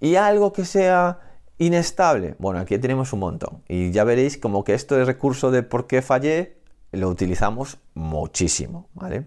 Y 0.00 0.14
algo 0.14 0.54
que 0.54 0.64
sea 0.64 1.18
inestable, 1.58 2.36
bueno, 2.38 2.58
aquí 2.58 2.78
tenemos 2.78 3.12
un 3.12 3.20
montón. 3.20 3.62
Y 3.68 3.90
ya 3.90 4.02
veréis 4.04 4.38
como 4.38 4.64
que 4.64 4.72
esto 4.72 4.96
de 4.96 5.04
recurso 5.04 5.50
de 5.50 5.62
por 5.62 5.86
qué 5.86 6.00
fallé 6.00 6.56
lo 6.90 7.10
utilizamos 7.10 7.76
muchísimo, 7.92 8.88
¿vale? 8.94 9.26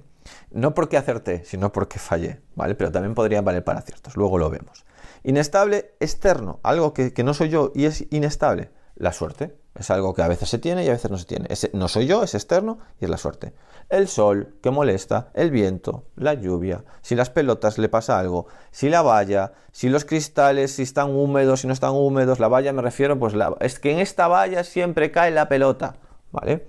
No 0.50 0.74
porque 0.74 0.98
acerté, 0.98 1.46
sino 1.46 1.72
porque 1.72 2.00
fallé, 2.00 2.42
¿vale? 2.56 2.74
Pero 2.74 2.92
también 2.92 3.14
podría 3.14 3.44
valer 3.44 3.64
para 3.64 3.78
aciertos, 3.78 4.18
luego 4.18 4.40
lo 4.40 4.50
vemos. 4.50 4.84
Inestable 5.24 5.92
externo, 6.00 6.60
algo 6.64 6.92
que, 6.92 7.14
no 7.24 7.36
soy 7.36 7.50
yo 7.50 7.72
y 7.76 7.86
es 7.86 8.08
inestable, 8.10 8.72
la 8.96 9.14
suerte. 9.14 9.59
Es 9.80 9.90
algo 9.92 10.14
que 10.14 10.22
a 10.22 10.28
veces 10.28 10.50
se 10.50 10.60
tiene 10.60 10.84
y 10.84 10.90
a 10.90 10.92
veces 10.92 11.10
no 11.10 11.18
se 11.18 11.26
tiene. 11.26 11.48
no 11.72 11.88
soy 11.88 12.06
yo, 12.06 12.22
es 12.22 12.36
externo 12.36 12.80
y 13.00 13.06
es 13.06 13.10
la 13.10 13.18
suerte. 13.18 13.54
El 13.88 14.10
sol, 14.10 14.58
que 14.62 14.72
molesta, 14.72 15.30
el 15.34 15.52
viento, 15.52 16.04
la 16.18 16.34
lluvia, 16.34 16.84
si 17.02 17.16
las 17.16 17.30
pelotas 17.30 17.78
le 17.78 17.88
pasa 17.88 18.20
algo, 18.20 18.48
si 18.72 18.90
la 18.90 19.02
valla, 19.02 19.54
si 19.72 19.88
los 19.88 20.04
cristales, 20.04 20.74
si 20.74 20.84
están 20.84 21.12
húmedos, 21.12 21.62
si 21.62 21.68
no 21.68 21.74
están 21.74 21.94
húmedos, 21.94 22.40
la 22.40 22.50
valla 22.50 22.74
me 22.74 22.82
refiero, 22.82 23.18
pues 23.18 23.34
es 23.62 23.80
que 23.80 23.94
en 23.94 24.00
esta 24.00 24.28
valla 24.28 24.66
siempre 24.66 25.12
cae 25.12 25.32
la 25.32 25.48
pelota, 25.48 25.96
¿vale? 26.32 26.68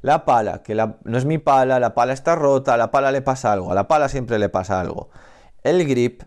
La 0.00 0.24
pala, 0.24 0.62
que 0.62 0.74
no 0.74 1.18
es 1.18 1.26
mi 1.26 1.38
pala, 1.38 1.78
la 1.78 1.94
pala 1.94 2.14
está 2.14 2.34
rota, 2.34 2.74
a 2.74 2.76
la 2.78 2.90
pala 2.90 3.12
le 3.12 3.20
pasa 3.20 3.52
algo, 3.52 3.70
a 3.70 3.74
la 3.74 3.86
pala 3.86 4.08
siempre 4.08 4.38
le 4.38 4.48
pasa 4.48 4.80
algo. 4.80 5.10
El 5.62 5.86
grip, 5.86 6.22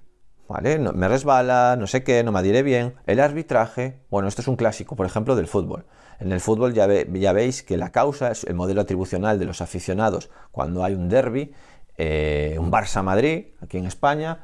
¿vale? 0.48 0.78
No, 0.78 0.92
me 0.92 1.08
resbala, 1.08 1.76
no 1.80 1.88
sé 1.88 2.04
qué, 2.04 2.24
no 2.24 2.32
me 2.32 2.40
adhiere 2.40 2.64
bien. 2.64 2.96
El 3.08 3.20
arbitraje, 3.20 4.02
bueno, 4.10 4.28
esto 4.28 4.42
es 4.42 4.48
un 4.48 4.56
clásico, 4.56 4.96
por 4.96 5.06
ejemplo, 5.06 5.36
del 5.36 5.48
fútbol. 5.48 5.86
En 6.22 6.32
el 6.32 6.40
fútbol 6.40 6.74
ya, 6.74 6.86
veis 7.34 7.64
que 7.64 7.78
la 7.78 7.92
causa 7.92 8.30
es 8.30 8.44
el 8.44 8.54
modelo 8.54 8.82
atribucional 8.82 9.40
de 9.40 9.46
los 9.46 9.60
aficionados 9.60 10.30
cuando 10.52 10.84
hay 10.84 10.94
un 10.94 11.10
derby, 11.10 11.52
eh, 11.98 12.58
un 12.60 12.72
Barça-Madrid, 12.72 13.48
aquí 13.60 13.80
en 13.80 13.88
España, 13.88 14.40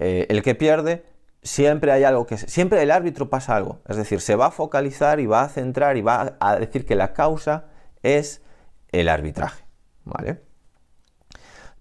eh, 0.00 0.26
el 0.28 0.42
que 0.42 0.56
pierde 0.56 1.04
siempre 1.40 1.92
hay 1.92 2.02
algo 2.02 2.26
que 2.26 2.36
siempre 2.36 2.82
el 2.82 2.90
árbitro 2.90 3.30
pasa 3.30 3.54
algo, 3.54 3.78
es 3.88 3.96
decir, 3.96 4.20
se 4.20 4.34
va 4.34 4.46
a 4.46 4.50
focalizar 4.50 5.20
y 5.20 5.26
va 5.26 5.42
a 5.42 5.48
centrar 5.48 5.96
y 5.96 6.02
va 6.02 6.36
a 6.40 6.56
decir 6.56 6.84
que 6.84 6.96
la 6.96 7.12
causa 7.12 7.66
es 8.02 8.42
el 8.90 9.08
arbitraje. 9.08 9.64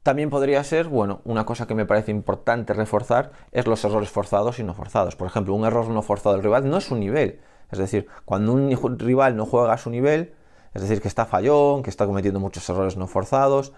También 0.03 0.29
podría 0.29 0.63
ser, 0.63 0.87
bueno, 0.87 1.21
una 1.25 1.45
cosa 1.45 1.65
que 1.65 1.73
me 1.73 1.87
parece 1.87 2.11
importante 2.11 2.73
reforzar 2.73 3.31
es 3.51 3.65
los 3.65 3.83
errores 3.83 4.09
forzados 4.09 4.59
y 4.59 4.63
no 4.63 4.75
forzados. 4.75 5.15
Por 5.15 5.27
ejemplo, 5.27 5.55
un 5.55 5.65
error 5.65 5.87
no 5.89 6.03
forzado 6.03 6.35
del 6.35 6.43
rival 6.43 6.69
no 6.69 6.77
es 6.77 6.91
un 6.91 6.99
nivel. 6.99 7.41
Es 7.71 7.79
decir, 7.79 8.07
cuando 8.25 8.53
un 8.53 8.99
rival 8.99 9.35
no 9.35 9.45
juega 9.45 9.73
a 9.73 9.77
su 9.77 9.89
nivel, 9.89 10.33
es 10.73 10.81
decir, 10.81 11.01
que 11.01 11.07
está 11.07 11.25
fallón, 11.25 11.83
que 11.83 11.89
está 11.89 12.05
cometiendo 12.05 12.39
muchos 12.39 12.67
errores 12.69 12.97
no 12.97 13.07
forzados, 13.07 13.73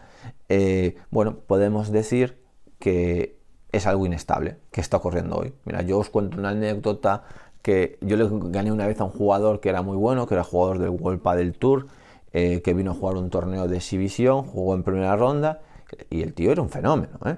eh, 0.49 0.95
bueno, 1.09 1.37
podemos 1.37 1.91
decir 1.91 2.41
que 2.79 3.39
es 3.71 3.87
algo 3.87 4.05
inestable 4.05 4.57
que 4.71 4.81
está 4.81 4.97
ocurriendo 4.97 5.37
hoy. 5.37 5.53
Mira, 5.65 5.81
yo 5.81 5.99
os 5.99 6.09
cuento 6.09 6.37
una 6.37 6.49
anécdota 6.49 7.23
que 7.61 7.97
yo 8.01 8.17
le 8.17 8.27
gané 8.49 8.71
una 8.71 8.87
vez 8.87 8.99
a 8.99 9.05
un 9.05 9.11
jugador 9.11 9.59
que 9.59 9.69
era 9.69 9.81
muy 9.81 9.95
bueno, 9.95 10.27
que 10.27 10.33
era 10.33 10.43
jugador 10.43 10.79
del 10.79 10.89
World 10.89 11.21
del 11.37 11.53
Tour, 11.57 11.87
eh, 12.33 12.61
que 12.61 12.73
vino 12.73 12.91
a 12.91 12.93
jugar 12.93 13.15
un 13.17 13.29
torneo 13.29 13.67
de 13.67 13.77
exhibición, 13.77 14.43
jugó 14.43 14.73
en 14.73 14.83
primera 14.83 15.15
ronda 15.15 15.61
y 16.09 16.21
el 16.21 16.33
tío 16.33 16.51
era 16.51 16.61
un 16.61 16.69
fenómeno, 16.69 17.19
¿eh? 17.25 17.37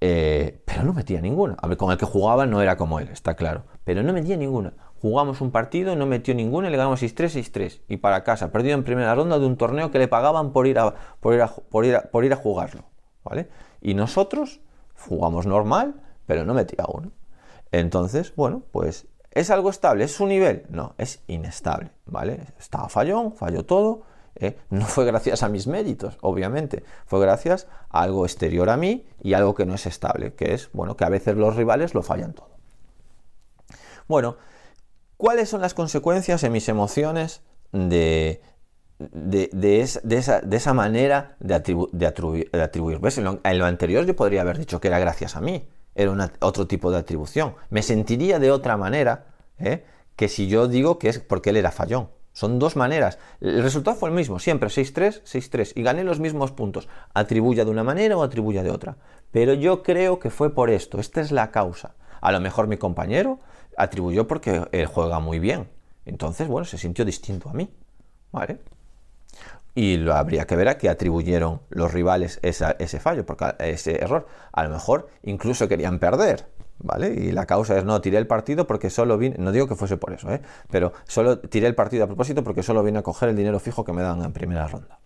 Eh, 0.00 0.62
pero 0.64 0.84
no 0.84 0.92
metía 0.92 1.20
ninguna. 1.20 1.54
A 1.54 1.66
ver, 1.66 1.78
con 1.78 1.90
el 1.90 1.96
que 1.96 2.04
jugaba 2.04 2.44
no 2.44 2.60
era 2.60 2.76
como 2.76 3.00
él, 3.00 3.08
está 3.08 3.34
claro, 3.34 3.64
pero 3.84 4.02
no 4.02 4.12
metía 4.12 4.36
ninguna. 4.36 4.74
Jugamos 5.00 5.40
un 5.40 5.50
partido, 5.50 5.94
no 5.94 6.06
metió 6.06 6.34
ninguna 6.34 6.68
y 6.68 6.70
le 6.70 6.76
ganamos 6.76 7.02
6-3, 7.02 7.52
6-3 7.52 7.80
y 7.88 7.98
para 7.98 8.24
casa, 8.24 8.50
perdido 8.50 8.74
en 8.74 8.84
primera 8.84 9.14
ronda 9.14 9.38
de 9.38 9.46
un 9.46 9.56
torneo 9.56 9.90
que 9.90 9.98
le 9.98 10.08
pagaban 10.08 10.52
por 10.52 10.66
ir 10.66 10.78
a, 10.78 10.94
por 11.20 11.34
ir 11.34 11.42
a, 11.42 11.48
por 11.48 11.84
ir 11.84 12.00
por 12.10 12.24
ir 12.24 12.32
a 12.32 12.36
jugarlo, 12.36 12.84
¿vale? 13.24 13.48
Y 13.80 13.94
nosotros 13.94 14.60
jugamos 14.96 15.46
normal, 15.46 15.94
pero 16.26 16.44
no 16.44 16.54
metía 16.54 16.84
uno. 16.88 17.12
Entonces, 17.72 18.34
bueno, 18.36 18.62
pues 18.72 19.06
¿Es 19.36 19.50
algo 19.50 19.68
estable? 19.68 20.04
¿Es 20.04 20.12
su 20.12 20.26
nivel? 20.26 20.64
No, 20.70 20.94
es 20.96 21.22
inestable, 21.26 21.90
¿vale? 22.06 22.46
Estaba 22.58 22.88
fallón, 22.88 23.34
falló 23.34 23.66
todo, 23.66 24.04
¿eh? 24.34 24.56
No 24.70 24.86
fue 24.86 25.04
gracias 25.04 25.42
a 25.42 25.50
mis 25.50 25.66
méritos, 25.66 26.16
obviamente, 26.22 26.82
fue 27.04 27.20
gracias 27.20 27.68
a 27.90 28.00
algo 28.00 28.24
exterior 28.24 28.70
a 28.70 28.78
mí 28.78 29.06
y 29.22 29.34
algo 29.34 29.54
que 29.54 29.66
no 29.66 29.74
es 29.74 29.84
estable, 29.84 30.32
que 30.32 30.54
es, 30.54 30.70
bueno, 30.72 30.96
que 30.96 31.04
a 31.04 31.10
veces 31.10 31.36
los 31.36 31.54
rivales 31.54 31.92
lo 31.92 32.00
fallan 32.00 32.32
todo. 32.32 32.48
Bueno, 34.08 34.38
¿cuáles 35.16 35.48
son 35.48 35.60
las 35.60 35.74
consecuencias 35.74 36.42
en 36.44 36.52
mis 36.52 36.68
emociones 36.68 37.42
de, 37.72 38.40
esa, 39.00 40.74
manera 40.74 41.36
de, 41.40 41.54
atribuir? 41.54 42.48
En 42.52 43.24
lo, 43.24 43.40
en 43.42 43.58
lo 43.58 43.66
anterior 43.66 44.04
yo 44.06 44.16
podría 44.16 44.42
haber 44.42 44.58
dicho 44.58 44.80
que 44.80 44.88
era 44.88 44.98
gracias 44.98 45.36
a 45.36 45.40
mí, 45.40 45.68
era 45.94 46.30
otro 46.40 46.66
tipo 46.66 46.90
de 46.90 46.98
atribución. 46.98 47.54
Me 47.70 47.82
sentiría 47.82 48.38
de 48.38 48.50
otra 48.50 48.76
manera 48.76 49.26
¿eh? 49.58 49.84
que 50.14 50.28
si 50.28 50.46
yo 50.46 50.68
digo 50.68 50.98
que 50.98 51.08
es 51.08 51.18
porque 51.18 51.50
él 51.50 51.56
era 51.56 51.70
fallón. 51.70 52.10
Son 52.32 52.58
dos 52.58 52.76
maneras. 52.76 53.18
El 53.40 53.62
resultado 53.62 53.96
fue 53.96 54.10
el 54.10 54.14
mismo, 54.14 54.38
siempre 54.38 54.68
6-3, 54.68 55.22
6-3. 55.22 55.72
Y 55.74 55.82
gané 55.82 56.04
los 56.04 56.20
mismos 56.20 56.52
puntos. 56.52 56.86
Atribuya 57.14 57.64
de 57.64 57.70
una 57.70 57.82
manera 57.82 58.14
o 58.18 58.22
atribuya 58.22 58.62
de 58.62 58.70
otra. 58.70 58.98
Pero 59.30 59.54
yo 59.54 59.82
creo 59.82 60.18
que 60.18 60.28
fue 60.28 60.52
por 60.54 60.68
esto. 60.68 61.00
Esta 61.00 61.22
es 61.22 61.32
la 61.32 61.50
causa. 61.50 61.94
A 62.20 62.32
lo 62.32 62.40
mejor 62.40 62.66
mi 62.66 62.76
compañero 62.76 63.38
atribuyó 63.76 64.26
porque 64.26 64.66
él 64.72 64.86
juega 64.86 65.18
muy 65.20 65.38
bien. 65.38 65.68
Entonces, 66.04 66.48
bueno, 66.48 66.64
se 66.64 66.78
sintió 66.78 67.04
distinto 67.04 67.48
a 67.48 67.52
mí. 67.52 67.70
¿Vale? 68.32 68.60
Y 69.74 69.98
lo 69.98 70.14
habría 70.14 70.46
que 70.46 70.56
ver 70.56 70.68
a 70.68 70.78
qué 70.78 70.88
atribuyeron 70.88 71.60
los 71.68 71.92
rivales 71.92 72.38
ese 72.42 73.00
fallo, 73.00 73.26
porque 73.26 73.54
ese 73.58 74.02
error. 74.02 74.26
A 74.52 74.64
lo 74.64 74.70
mejor 74.70 75.08
incluso 75.22 75.68
querían 75.68 75.98
perder. 75.98 76.46
¿vale? 76.78 77.08
Y 77.08 77.32
la 77.32 77.46
causa 77.46 77.76
es 77.76 77.84
no, 77.84 78.00
tiré 78.00 78.18
el 78.18 78.26
partido 78.26 78.66
porque 78.66 78.90
solo 78.90 79.18
vine, 79.18 79.36
no 79.38 79.52
digo 79.52 79.66
que 79.66 79.74
fuese 79.76 79.96
por 79.96 80.12
eso, 80.12 80.30
¿eh? 80.30 80.42
pero 80.70 80.92
solo 81.04 81.38
tiré 81.38 81.66
el 81.66 81.74
partido 81.74 82.04
a 82.04 82.06
propósito 82.06 82.44
porque 82.44 82.62
solo 82.62 82.82
vine 82.82 82.98
a 82.98 83.02
coger 83.02 83.30
el 83.30 83.36
dinero 83.36 83.58
fijo 83.58 83.84
que 83.84 83.92
me 83.92 84.02
dan 84.02 84.22
en 84.22 84.32
primera 84.32 84.66
ronda. 84.68 84.98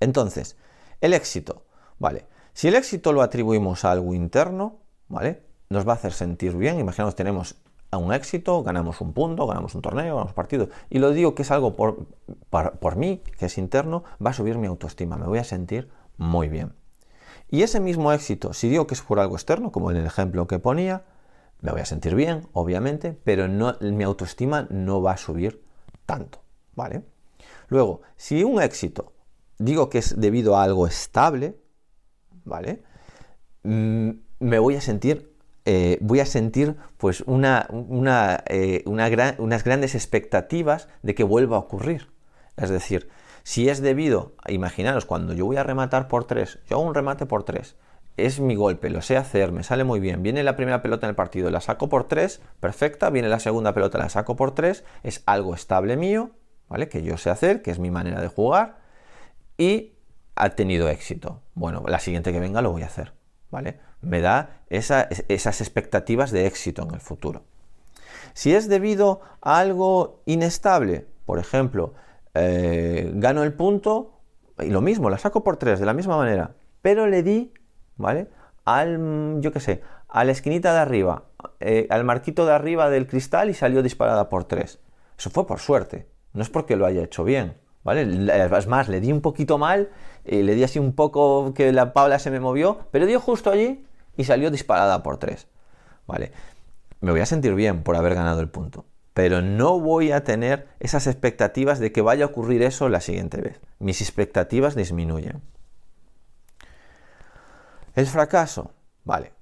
Entonces, 0.00 0.56
el 1.00 1.14
éxito, 1.14 1.64
¿vale? 1.98 2.26
Si 2.52 2.68
el 2.68 2.74
éxito 2.74 3.12
lo 3.12 3.22
atribuimos 3.22 3.84
a 3.84 3.92
algo 3.92 4.14
interno, 4.14 4.78
¿vale? 5.08 5.42
Nos 5.70 5.86
va 5.86 5.92
a 5.92 5.96
hacer 5.96 6.12
sentir 6.12 6.56
bien, 6.56 6.78
imaginamos 6.78 7.14
tenemos 7.14 7.56
un 7.96 8.12
éxito, 8.12 8.62
ganamos 8.62 9.00
un 9.00 9.12
punto, 9.12 9.46
ganamos 9.46 9.74
un 9.74 9.82
torneo, 9.82 10.16
ganamos 10.16 10.32
partidos, 10.32 10.68
y 10.90 10.98
lo 10.98 11.10
digo 11.10 11.34
que 11.34 11.42
es 11.42 11.50
algo 11.50 11.76
por, 11.76 12.06
por 12.50 12.96
mí, 12.96 13.22
que 13.38 13.46
es 13.46 13.58
interno, 13.58 14.04
va 14.24 14.30
a 14.30 14.32
subir 14.32 14.58
mi 14.58 14.66
autoestima, 14.66 15.16
me 15.16 15.26
voy 15.26 15.38
a 15.38 15.44
sentir 15.44 15.88
muy 16.16 16.48
bien. 16.48 16.72
Y 17.50 17.62
ese 17.62 17.80
mismo 17.80 18.12
éxito, 18.12 18.52
si 18.52 18.68
digo 18.68 18.86
que 18.86 18.94
es 18.94 19.02
por 19.02 19.20
algo 19.20 19.36
externo, 19.36 19.70
como 19.70 19.90
en 19.90 19.98
el 19.98 20.06
ejemplo 20.06 20.46
que 20.46 20.58
ponía, 20.58 21.04
me 21.60 21.70
voy 21.70 21.80
a 21.80 21.84
sentir 21.84 22.14
bien, 22.14 22.48
obviamente, 22.52 23.18
pero 23.24 23.48
mi 23.80 24.04
autoestima 24.04 24.66
no 24.70 25.02
va 25.02 25.12
a 25.12 25.16
subir 25.16 25.64
tanto, 26.06 26.40
¿vale? 26.74 27.04
Luego, 27.68 28.02
si 28.16 28.44
un 28.44 28.60
éxito 28.60 29.12
digo 29.58 29.88
que 29.88 29.98
es 29.98 30.20
debido 30.20 30.56
a 30.56 30.64
algo 30.64 30.86
estable, 30.86 31.58
¿vale? 32.44 32.82
Mm, 33.62 34.10
me 34.40 34.58
voy 34.58 34.76
a 34.76 34.80
sentir, 34.80 35.33
eh, 35.64 35.98
voy 36.00 36.20
a 36.20 36.26
sentir 36.26 36.76
pues 36.98 37.22
una, 37.26 37.66
eh, 38.46 38.82
unas 38.86 39.64
grandes 39.64 39.94
expectativas 39.94 40.88
de 41.02 41.14
que 41.14 41.24
vuelva 41.24 41.56
a 41.56 41.60
ocurrir. 41.60 42.08
Es 42.56 42.70
decir, 42.70 43.08
si 43.42 43.68
es 43.68 43.80
debido, 43.80 44.34
imaginaros, 44.48 45.04
cuando 45.04 45.34
yo 45.34 45.46
voy 45.46 45.56
a 45.56 45.62
rematar 45.62 46.08
por 46.08 46.24
3, 46.24 46.60
yo 46.68 46.76
hago 46.76 46.86
un 46.86 46.94
remate 46.94 47.26
por 47.26 47.44
3, 47.44 47.76
es 48.16 48.40
mi 48.40 48.54
golpe, 48.54 48.90
lo 48.90 49.02
sé 49.02 49.16
hacer, 49.16 49.52
me 49.52 49.64
sale 49.64 49.84
muy 49.84 50.00
bien, 50.00 50.22
viene 50.22 50.42
la 50.44 50.56
primera 50.56 50.82
pelota 50.82 51.06
en 51.06 51.10
el 51.10 51.16
partido, 51.16 51.50
la 51.50 51.60
saco 51.60 51.88
por 51.88 52.06
3, 52.06 52.40
perfecta, 52.60 53.10
viene 53.10 53.28
la 53.28 53.40
segunda 53.40 53.74
pelota, 53.74 53.98
la 53.98 54.08
saco 54.08 54.36
por 54.36 54.54
3, 54.54 54.84
es 55.02 55.22
algo 55.26 55.54
estable 55.54 55.96
mío, 55.96 56.30
¿vale? 56.68 56.88
Que 56.88 57.02
yo 57.02 57.16
sé 57.16 57.30
hacer, 57.30 57.62
que 57.62 57.70
es 57.70 57.78
mi 57.78 57.90
manera 57.90 58.20
de 58.20 58.28
jugar, 58.28 58.78
y 59.58 59.94
ha 60.36 60.50
tenido 60.50 60.88
éxito. 60.88 61.42
Bueno, 61.54 61.82
la 61.86 61.98
siguiente 61.98 62.32
que 62.32 62.40
venga 62.40 62.62
lo 62.62 62.70
voy 62.70 62.82
a 62.82 62.86
hacer, 62.86 63.12
¿vale? 63.50 63.80
Me 64.04 64.20
da 64.20 64.60
esas 64.68 65.60
expectativas 65.60 66.30
de 66.30 66.46
éxito 66.46 66.82
en 66.82 66.94
el 66.94 67.00
futuro. 67.00 67.42
Si 68.32 68.54
es 68.54 68.68
debido 68.68 69.20
a 69.40 69.58
algo 69.58 70.22
inestable, 70.26 71.06
por 71.24 71.38
ejemplo, 71.38 71.94
eh, 72.34 73.10
gano 73.14 73.44
el 73.44 73.52
punto 73.52 74.20
y 74.58 74.70
lo 74.70 74.80
mismo, 74.80 75.10
la 75.10 75.18
saco 75.18 75.44
por 75.44 75.56
3 75.56 75.78
de 75.78 75.86
la 75.86 75.94
misma 75.94 76.16
manera, 76.16 76.54
pero 76.82 77.06
le 77.06 77.22
di, 77.22 77.52
¿vale? 77.96 78.28
Al, 78.64 79.40
yo 79.40 79.52
qué 79.52 79.60
sé, 79.60 79.82
a 80.08 80.24
la 80.24 80.32
esquinita 80.32 80.72
de 80.72 80.80
arriba, 80.80 81.24
eh, 81.60 81.86
al 81.90 82.04
marquito 82.04 82.46
de 82.46 82.52
arriba 82.52 82.90
del 82.90 83.06
cristal 83.06 83.50
y 83.50 83.54
salió 83.54 83.82
disparada 83.82 84.28
por 84.28 84.44
3. 84.44 84.80
Eso 85.18 85.30
fue 85.30 85.46
por 85.46 85.60
suerte, 85.60 86.08
no 86.32 86.42
es 86.42 86.50
porque 86.50 86.76
lo 86.76 86.86
haya 86.86 87.02
hecho 87.02 87.24
bien, 87.24 87.56
¿vale? 87.82 88.02
Es 88.56 88.66
más, 88.66 88.88
le 88.88 89.00
di 89.00 89.12
un 89.12 89.20
poquito 89.20 89.58
mal, 89.58 89.90
y 90.24 90.42
le 90.42 90.54
di 90.54 90.64
así 90.64 90.78
un 90.78 90.92
poco 90.92 91.52
que 91.54 91.72
la 91.72 91.92
paula 91.92 92.18
se 92.18 92.30
me 92.30 92.40
movió, 92.40 92.78
pero 92.90 93.06
dio 93.06 93.20
justo 93.20 93.50
allí 93.50 93.84
y 94.16 94.24
salió 94.24 94.50
disparada 94.50 95.02
por 95.02 95.18
3, 95.18 95.46
¿vale? 96.06 96.32
Me 97.00 97.10
voy 97.10 97.20
a 97.20 97.26
sentir 97.26 97.54
bien 97.54 97.82
por 97.82 97.96
haber 97.96 98.14
ganado 98.14 98.40
el 98.40 98.48
punto 98.48 98.84
pero 99.14 99.40
no 99.40 99.78
voy 99.78 100.10
a 100.10 100.24
tener 100.24 100.66
esas 100.80 101.06
expectativas 101.06 101.78
de 101.78 101.92
que 101.92 102.02
vaya 102.02 102.24
a 102.24 102.28
ocurrir 102.28 102.62
eso 102.62 102.88
la 102.88 103.00
siguiente 103.00 103.40
vez. 103.40 103.60
Mis 103.78 104.02
expectativas 104.02 104.74
disminuyen. 104.74 105.40
El 107.94 108.06
fracaso, 108.06 108.72
vale. 109.04 109.32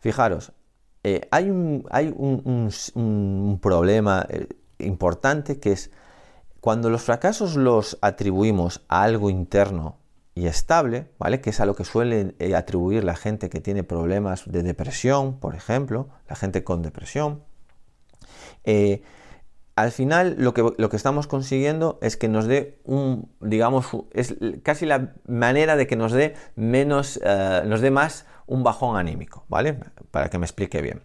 Fijaros, 0.00 0.52
eh, 1.04 1.28
hay, 1.30 1.50
un, 1.50 1.86
hay 1.90 2.08
un, 2.16 3.58
problema 3.60 4.26
eh, 4.30 4.48
importante 4.78 5.60
que 5.60 5.72
es 5.72 5.90
cuando 6.60 6.88
los 6.88 7.02
fracasos 7.02 7.54
los 7.54 7.98
atribuimos 8.00 8.82
a 8.88 9.02
algo 9.02 9.28
interno 9.28 9.98
y 10.38 10.46
estable, 10.46 11.10
¿vale? 11.18 11.40
Que 11.40 11.50
es 11.50 11.60
a 11.60 11.66
lo 11.66 11.74
que 11.74 11.84
suele 11.84 12.34
eh, 12.38 12.54
atribuir 12.54 13.02
la 13.04 13.16
gente 13.16 13.50
que 13.50 13.60
tiene 13.60 13.82
problemas 13.82 14.44
de 14.46 14.62
depresión, 14.62 15.40
por 15.40 15.54
ejemplo, 15.54 16.08
la 16.28 16.36
gente 16.36 16.62
con 16.62 16.82
depresión. 16.82 17.42
al 19.74 19.90
final 19.92 20.36
lo 20.38 20.54
que, 20.54 20.62
lo 20.76 20.88
que, 20.88 20.96
estamos 20.96 21.26
consiguiendo 21.26 21.98
es 22.02 22.16
que 22.16 22.28
nos 22.28 22.46
dé 22.46 22.80
un, 22.84 23.30
digamos, 23.40 23.86
es 24.12 24.36
casi 24.62 24.86
la 24.86 25.14
manera 25.26 25.76
de 25.76 25.86
que 25.86 25.96
nos 25.96 26.12
dé 26.12 26.34
menos, 26.56 27.20
nos 27.64 27.80
dé 27.80 27.90
más 27.90 28.26
un 28.46 28.62
bajón 28.62 28.96
anímico, 28.96 29.44
¿vale? 29.48 29.78
Para 30.10 30.30
que 30.30 30.38
me 30.38 30.46
explique 30.46 30.82
bien. 30.82 31.02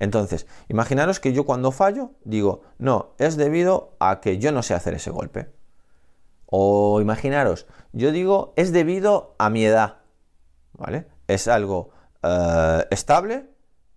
Entonces, 0.00 0.46
imaginaros 0.68 1.20
que 1.20 1.32
yo 1.32 1.44
cuando 1.44 1.70
fallo 1.70 2.12
digo, 2.24 2.62
no, 2.78 3.14
es 3.18 3.36
debido 3.36 3.96
a 4.00 4.20
que 4.20 4.38
yo 4.38 4.50
no 4.50 4.62
sé 4.62 4.74
hacer 4.74 4.94
ese 4.94 5.10
golpe. 5.10 5.48
O 6.50 7.00
imaginaros, 7.00 7.66
yo 7.92 8.12
digo, 8.12 8.52
es 8.56 8.72
debido 8.72 9.34
a 9.38 9.50
mi 9.50 9.64
edad, 9.64 9.98
¿vale? 10.72 11.06
Es 11.28 11.48
algo 11.48 11.90
eh, 12.22 12.84
estable 12.90 13.48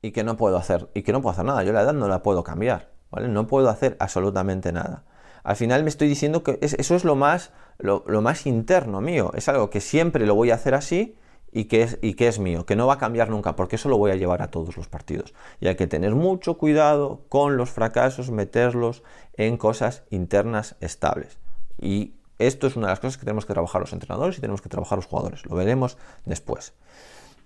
y 0.01 0.11
que 0.11 0.23
no 0.23 0.37
puedo 0.37 0.57
hacer, 0.57 0.89
y 0.93 1.01
que 1.03 1.11
no 1.11 1.21
puedo 1.21 1.33
hacer 1.33 1.45
nada. 1.45 1.63
Yo 1.63 1.73
la 1.73 1.81
edad 1.81 1.93
no 1.93 2.07
la 2.07 2.23
puedo 2.23 2.43
cambiar, 2.43 2.91
¿vale? 3.09 3.27
No 3.27 3.47
puedo 3.47 3.69
hacer 3.69 3.97
absolutamente 3.99 4.71
nada. 4.71 5.05
Al 5.43 5.55
final 5.55 5.83
me 5.83 5.89
estoy 5.89 6.07
diciendo 6.07 6.43
que 6.43 6.57
eso 6.61 6.95
es 6.95 7.03
lo 7.03 7.15
más, 7.15 7.51
lo 7.79 8.21
más 8.21 8.45
interno 8.45 9.01
mío. 9.01 9.31
Es 9.35 9.49
algo 9.49 9.69
que 9.69 9.81
siempre 9.81 10.25
lo 10.25 10.35
voy 10.35 10.51
a 10.51 10.55
hacer 10.55 10.73
así 10.73 11.17
y 11.51 11.65
que, 11.65 11.83
es, 11.83 11.99
y 12.01 12.15
que 12.15 12.27
es 12.27 12.39
mío, 12.39 12.65
que 12.65 12.75
no 12.75 12.87
va 12.87 12.95
a 12.95 12.97
cambiar 12.97 13.29
nunca, 13.29 13.55
porque 13.55 13.75
eso 13.75 13.87
lo 13.87 13.97
voy 13.97 14.11
a 14.11 14.15
llevar 14.15 14.41
a 14.41 14.49
todos 14.49 14.75
los 14.75 14.87
partidos. 14.87 15.33
Y 15.59 15.67
hay 15.67 15.75
que 15.75 15.85
tener 15.85 16.15
mucho 16.15 16.57
cuidado 16.57 17.25
con 17.29 17.57
los 17.57 17.69
fracasos, 17.69 18.31
meterlos 18.31 19.03
en 19.33 19.57
cosas 19.57 20.03
internas 20.09 20.75
estables. 20.79 21.37
Y 21.79 22.15
esto 22.47 22.67
es 22.67 22.75
una 22.75 22.87
de 22.87 22.91
las 22.91 22.99
cosas 22.99 23.17
que 23.17 23.25
tenemos 23.25 23.45
que 23.45 23.53
trabajar 23.53 23.81
los 23.81 23.93
entrenadores 23.93 24.37
y 24.37 24.41
tenemos 24.41 24.61
que 24.61 24.69
trabajar 24.69 24.97
los 24.97 25.05
jugadores. 25.05 25.45
Lo 25.45 25.55
veremos 25.55 25.97
después. 26.25 26.73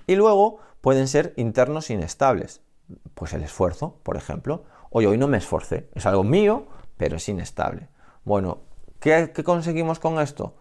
Y 0.05 0.15
luego 0.15 0.59
pueden 0.81 1.07
ser 1.07 1.33
internos 1.37 1.89
inestables. 1.89 2.61
Pues 3.13 3.33
el 3.33 3.43
esfuerzo, 3.43 3.99
por 4.03 4.15
ejemplo. 4.15 4.63
Oye, 4.89 5.07
hoy 5.07 5.17
no 5.17 5.27
me 5.27 5.37
esforcé. 5.37 5.89
Es 5.93 6.05
algo 6.05 6.23
mío, 6.23 6.67
pero 6.97 7.17
es 7.17 7.27
inestable. 7.27 7.89
Bueno, 8.23 8.59
¿qué, 8.99 9.31
qué 9.33 9.43
conseguimos 9.43 9.99
con 9.99 10.19
esto? 10.19 10.55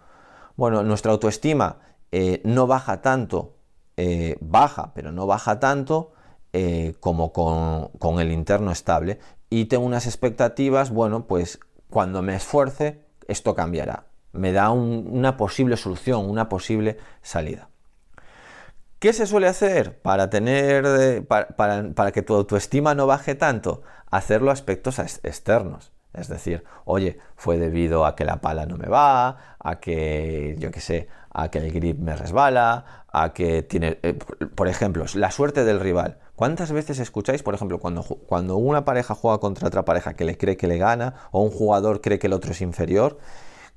Bueno, 0.57 0.83
nuestra 0.83 1.13
autoestima 1.13 1.79
eh, 2.13 2.41
no 2.45 2.67
baja 2.67 3.03
tanto, 3.03 3.57
eh, 3.97 4.37
baja, 4.41 4.93
pero 4.95 5.13
no 5.13 5.27
baja 5.27 5.61
tanto 5.61 6.13
eh, 6.53 6.95
como 7.01 7.33
con, 7.33 8.21
el 8.21 8.33
interno 8.33 8.73
estable. 8.73 9.19
Y 9.51 9.67
tengo 9.67 9.85
unas 9.85 10.07
expectativas, 10.07 10.91
bueno, 10.91 11.27
pues 11.27 11.61
cuando 11.91 12.23
me 12.23 12.35
esfuerce, 12.35 13.05
esto 13.29 13.55
cambiará. 13.55 14.07
Me 14.37 14.53
da 14.53 14.71
una 14.71 15.37
posible 15.37 15.77
solución, 15.77 16.29
una 16.29 16.49
posible 16.49 16.99
salida. 17.23 17.69
¿Qué 18.99 19.13
se 19.13 19.27
suele 19.27 19.47
hacer 19.47 20.01
para 20.01 20.31
tener 20.31 21.27
para, 21.27 22.13
que 22.13 22.23
tu 22.23 22.35
autoestima 22.35 22.95
no 22.95 23.07
baje 23.07 23.35
tanto? 23.35 23.83
Hacerlo 24.11 24.51
aspectos 24.51 24.99
externos. 24.99 25.93
Es 26.15 26.29
decir, 26.29 26.65
oye, 26.87 27.19
fue 27.37 27.59
debido 27.59 28.07
a 28.07 28.17
que 28.17 28.25
la 28.25 28.41
pala 28.41 28.65
no 28.65 28.79
me 28.79 28.89
va, 28.89 29.57
a 29.59 29.81
que, 29.81 30.57
yo 30.59 30.71
qué 30.71 30.81
sé, 30.81 31.09
a 31.31 31.51
que 31.51 31.59
el 31.59 31.71
grip 31.73 31.99
me 31.99 32.17
resbala, 32.17 33.05
a 33.13 33.35
que 33.35 33.63
tiene, 33.63 33.99
eh, 34.03 34.15
por 34.55 34.69
ejemplo, 34.69 35.05
la 35.15 35.31
suerte 35.31 35.65
del 35.65 35.79
rival. 35.79 36.19
¿Cuántas 36.35 36.73
veces 36.73 36.99
escucháis, 36.99 37.43
por 37.43 37.55
ejemplo, 37.55 37.79
cuando, 37.79 38.03
cuando 38.03 38.57
una 38.57 38.87
pareja 38.87 39.15
juega 39.15 39.39
contra 39.39 39.69
otra 39.69 39.85
pareja 39.85 40.15
que 40.15 40.25
le 40.25 40.39
cree 40.39 40.57
que 40.57 40.67
le 40.67 40.79
gana, 40.79 41.15
o 41.33 41.43
un 41.43 41.51
jugador 41.51 42.01
cree 42.01 42.19
que 42.19 42.29
el 42.29 42.33
otro 42.33 42.53
es 42.53 42.63
inferior, 42.63 43.19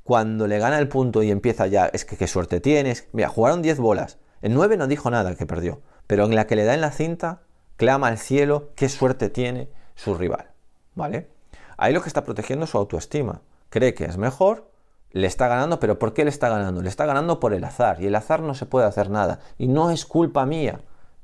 cuando 0.04 0.48
le 0.48 0.60
gana 0.60 0.80
el 0.80 0.88
punto 0.88 1.24
y 1.24 1.32
empieza 1.32 1.68
ya, 1.68 1.86
es 1.88 2.06
que 2.06 2.18
qué 2.18 2.28
suerte 2.28 2.60
tienes. 2.60 3.08
Mira, 3.12 3.30
jugaron 3.30 3.62
10 3.62 3.80
bolas, 3.80 4.18
en 4.42 4.54
9 4.54 4.78
no 4.78 4.88
dijo 4.88 5.10
nada 5.12 5.36
que 5.36 5.46
perdió, 5.46 5.82
pero 6.08 6.26
en 6.26 6.36
la 6.36 6.48
que 6.48 6.56
le 6.56 6.66
da 6.66 6.74
en 6.74 6.82
la 6.82 6.92
cinta, 6.92 7.42
clama 7.78 8.08
al 8.08 8.18
cielo 8.18 8.72
qué 8.76 8.90
suerte 8.90 9.30
tiene 9.30 9.70
su 9.96 10.16
rival. 10.16 10.52
¿Vale? 10.96 11.30
Ahí 11.78 11.94
lo 11.94 12.02
que 12.02 12.10
está 12.10 12.24
protegiendo 12.24 12.66
es 12.66 12.72
su 12.72 12.78
autoestima. 12.78 13.42
Cree 13.70 13.94
que 13.94 14.06
es 14.06 14.18
mejor, 14.18 14.72
le 15.12 15.28
está 15.28 15.48
ganando, 15.48 15.80
pero 15.80 15.98
¿por 15.98 16.14
qué 16.14 16.24
le 16.24 16.30
está 16.30 16.50
ganando? 16.50 16.82
Le 16.82 16.90
está 16.90 17.06
ganando 17.06 17.40
por 17.40 17.54
el 17.54 17.64
azar, 17.64 18.02
y 18.02 18.08
el 18.08 18.16
azar 18.16 18.42
no 18.42 18.54
se 18.54 18.66
puede 18.66 18.86
hacer 18.86 19.10
nada, 19.10 19.40
y 19.58 19.68
no 19.68 19.92
es 19.92 20.06
culpa 20.06 20.46
mía. 20.46 20.82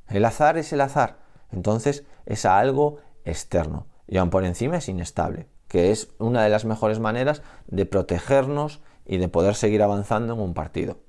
El 0.08 0.26
azar 0.26 0.58
es 0.58 0.72
el 0.74 0.82
azar. 0.82 1.18
Entonces 1.52 2.06
es 2.26 2.46
algo 2.46 3.00
externo, 3.24 3.88
y 4.08 4.18
aún 4.18 4.30
por 4.30 4.46
encima 4.46 4.78
es 4.78 4.90
inestable, 4.90 5.48
que 5.76 5.92
es 5.92 6.08
una 6.20 6.42
de 6.42 6.50
las 6.50 6.64
mejores 6.64 7.00
maneras 7.00 7.42
de 7.68 7.86
protegernos 7.86 8.80
y 9.06 9.18
de 9.18 9.28
poder 9.28 9.56
seguir 9.56 9.84
avanzando 9.84 10.34
en 10.34 10.40
un 10.40 10.54
partido. 10.54 11.00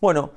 Bueno, 0.00 0.30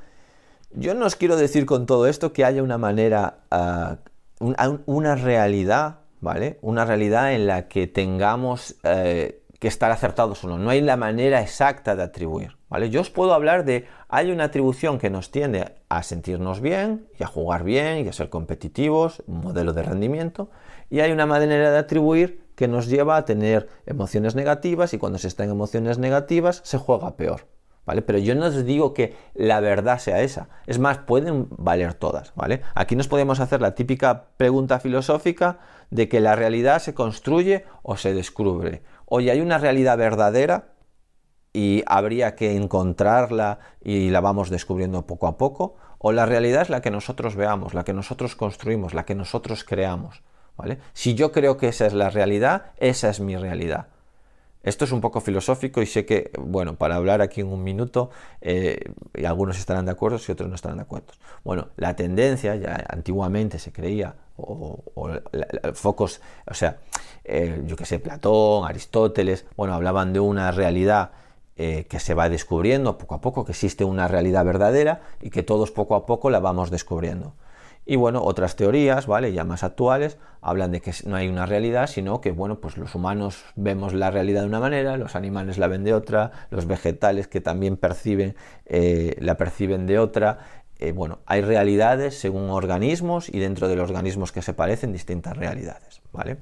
yo 0.72 0.96
no 0.96 1.06
os 1.06 1.16
quiero 1.16 1.36
decir 1.36 1.68
con 1.68 1.86
todo 1.86 2.08
esto 2.08 2.34
que 2.34 2.44
haya 2.44 2.64
una 2.64 2.80
manera, 2.80 3.42
ah, 3.52 3.98
una 4.40 5.14
realidad 5.14 6.00
¿vale? 6.22 6.58
Una 6.64 6.86
realidad 6.86 7.34
en 7.34 7.46
la 7.46 7.68
que 7.68 7.86
tengamos 7.86 8.76
eh, 8.82 9.44
que 9.60 9.68
estar 9.68 9.92
acertados 9.92 10.44
o 10.44 10.48
no. 10.48 10.58
No 10.58 10.72
hay 10.72 10.82
la 10.82 10.98
manera 10.98 11.40
exacta 11.40 11.96
de 11.96 12.02
atribuir, 12.02 12.58
¿vale? 12.70 12.90
Yo 12.90 13.02
os 13.02 13.10
puedo 13.10 13.34
hablar 13.34 13.66
de, 13.66 13.88
hay 14.08 14.32
una 14.32 14.46
atribución 14.46 14.98
que 15.00 15.10
nos 15.10 15.32
tiende 15.32 15.76
a 15.90 16.04
sentirnos 16.04 16.62
bien 16.62 17.08
y 17.20 17.24
a 17.24 17.28
jugar 17.28 17.64
bien 17.64 18.06
y 18.06 18.08
a 18.08 18.14
ser 18.14 18.30
competitivos, 18.30 19.24
un 19.28 19.42
modelo 19.42 19.74
de 19.74 19.84
rendimiento, 19.84 20.50
y 20.90 21.02
hay 21.02 21.12
una 21.12 21.26
manera 21.26 21.72
de 21.72 21.78
atribuir 21.78 22.48
que 22.56 22.68
nos 22.68 22.88
lleva 22.88 23.18
a 23.18 23.26
tener 23.26 23.70
emociones 23.86 24.36
negativas 24.36 24.94
y 24.94 24.98
cuando 24.98 25.18
se 25.18 25.28
está 25.28 25.44
en 25.44 25.52
emociones 25.52 25.98
negativas 25.98 26.62
se 26.64 26.78
juega 26.78 27.16
peor. 27.16 27.48
Pero 28.06 28.20
yo 28.20 28.36
no 28.36 28.46
os 28.46 28.66
digo 28.66 28.94
que 28.94 29.16
la 29.34 29.60
verdad 29.60 30.00
sea 30.00 30.22
esa. 30.22 30.50
Es 30.68 30.80
más, 30.80 31.00
pueden 31.00 31.48
valer 31.50 31.94
todas, 31.94 32.34
¿vale? 32.36 32.62
Aquí 32.76 32.96
nos 32.96 33.08
podemos 33.08 33.40
hacer 33.40 33.62
la 33.62 33.76
típica 33.76 34.26
pregunta 34.38 34.80
filosófica 34.80 35.60
de 35.90 36.08
que 36.08 36.20
la 36.20 36.36
realidad 36.36 36.80
se 36.80 36.94
construye 36.94 37.66
o 37.82 37.98
se 37.98 38.14
descubre. 38.14 38.84
Oye, 39.06 39.32
hay 39.32 39.42
una 39.42 39.58
realidad 39.58 39.98
verdadera 39.98 40.74
y 41.54 41.84
habría 41.88 42.36
que 42.36 42.56
encontrarla 42.56 43.60
y 43.84 44.10
la 44.10 44.22
vamos 44.22 44.50
descubriendo 44.50 45.06
poco 45.06 45.28
a 45.28 45.38
poco, 45.38 45.76
o 45.98 46.12
la 46.12 46.26
realidad 46.26 46.62
es 46.62 46.70
la 46.70 46.82
que 46.82 46.92
nosotros 46.92 47.36
veamos, 47.36 47.74
la 47.74 47.84
que 47.84 47.94
nosotros 47.94 48.36
construimos, 48.36 48.94
la 48.94 49.06
que 49.06 49.16
nosotros 49.16 49.64
creamos, 49.64 50.22
¿vale? 50.56 50.80
Si 50.94 51.16
yo 51.16 51.32
creo 51.32 51.58
que 51.58 51.68
esa 51.68 51.86
es 51.86 51.94
la 51.94 52.10
realidad, 52.10 52.72
esa 52.78 53.10
es 53.10 53.20
mi 53.20 53.36
realidad. 53.36 53.88
Esto 54.62 54.84
es 54.84 54.92
un 54.92 55.00
poco 55.00 55.22
filosófico 55.22 55.82
y 55.82 55.86
sé 55.86 56.06
que, 56.06 56.32
bueno, 56.38 56.76
para 56.76 56.96
hablar 56.96 57.22
aquí 57.22 57.40
en 57.42 57.48
un 57.48 57.64
minuto, 57.64 58.10
eh, 58.42 58.92
algunos 59.26 59.58
estarán 59.58 59.86
de 59.86 59.92
acuerdo 59.92 60.20
y 60.26 60.32
otros 60.32 60.50
no 60.50 60.56
estarán 60.56 60.78
de 60.78 60.84
acuerdo. 60.84 61.14
Bueno, 61.46 61.70
la 61.78 61.96
tendencia, 61.96 62.56
ya 62.56 62.86
antiguamente 62.90 63.58
se 63.58 63.72
creía, 63.72 64.16
o, 64.36 64.84
focos, 65.74 66.22
o 66.46 66.54
sea, 66.54 66.78
eh, 67.24 67.62
yo 67.66 67.78
que 67.78 67.86
sé, 67.86 68.00
Platón, 68.00 68.68
Aristóteles, 68.68 69.46
bueno, 69.56 69.74
hablaban 69.74 70.12
de 70.12 70.20
una 70.20 70.52
realidad 70.52 71.12
eh, 71.62 71.88
que 71.90 72.00
se 72.00 72.14
va 72.14 72.30
descubriendo 72.30 72.98
poco 72.98 73.16
a 73.16 73.20
poco, 73.20 73.44
que 73.44 73.52
existe 73.52 73.84
una 73.84 74.08
realidad 74.08 74.46
verdadera 74.46 75.02
y 75.22 75.30
que 75.30 75.44
todos 75.44 75.72
poco 75.72 75.96
a 75.96 76.06
poco 76.06 76.30
la 76.30 76.40
vamos 76.40 76.72
descubriendo. 76.72 77.34
Y 77.86 77.98
bueno, 77.98 78.24
otras 78.24 78.56
teorías, 78.56 79.08
¿vale? 79.08 79.34
Ya 79.34 79.44
más 79.44 79.66
actuales, 79.66 80.18
hablan 80.40 80.72
de 80.72 80.80
que 80.80 80.94
no 81.04 81.18
hay 81.18 81.28
una 81.28 81.46
realidad, 81.46 81.88
sino 81.88 82.22
que, 82.22 82.32
bueno, 82.32 82.62
pues 82.62 82.78
los 82.78 82.96
humanos 82.96 83.44
vemos 83.58 83.94
la 83.94 84.10
realidad 84.10 84.44
de 84.44 84.48
una 84.48 84.62
manera, 84.62 84.96
los 84.96 85.18
animales 85.18 85.58
la 85.58 85.68
ven 85.68 85.84
de 85.84 85.94
otra, 85.94 86.32
los 86.50 86.66
vegetales 86.66 87.28
que 87.28 87.42
también 87.42 87.76
perciben, 87.76 88.38
eh, 88.66 89.18
la 89.20 89.36
perciben 89.36 89.86
de 89.86 90.00
otra. 90.00 90.40
Eh, 90.78 90.94
bueno, 90.94 91.20
hay 91.26 91.42
realidades 91.42 92.18
según 92.18 92.52
organismos 92.52 93.28
y 93.28 93.40
dentro 93.40 93.68
de 93.68 93.76
los 93.76 93.90
organismos 93.90 94.32
que 94.32 94.42
se 94.42 94.54
parecen 94.54 94.94
distintas 94.94 95.36
realidades, 95.36 96.02
¿vale? 96.14 96.38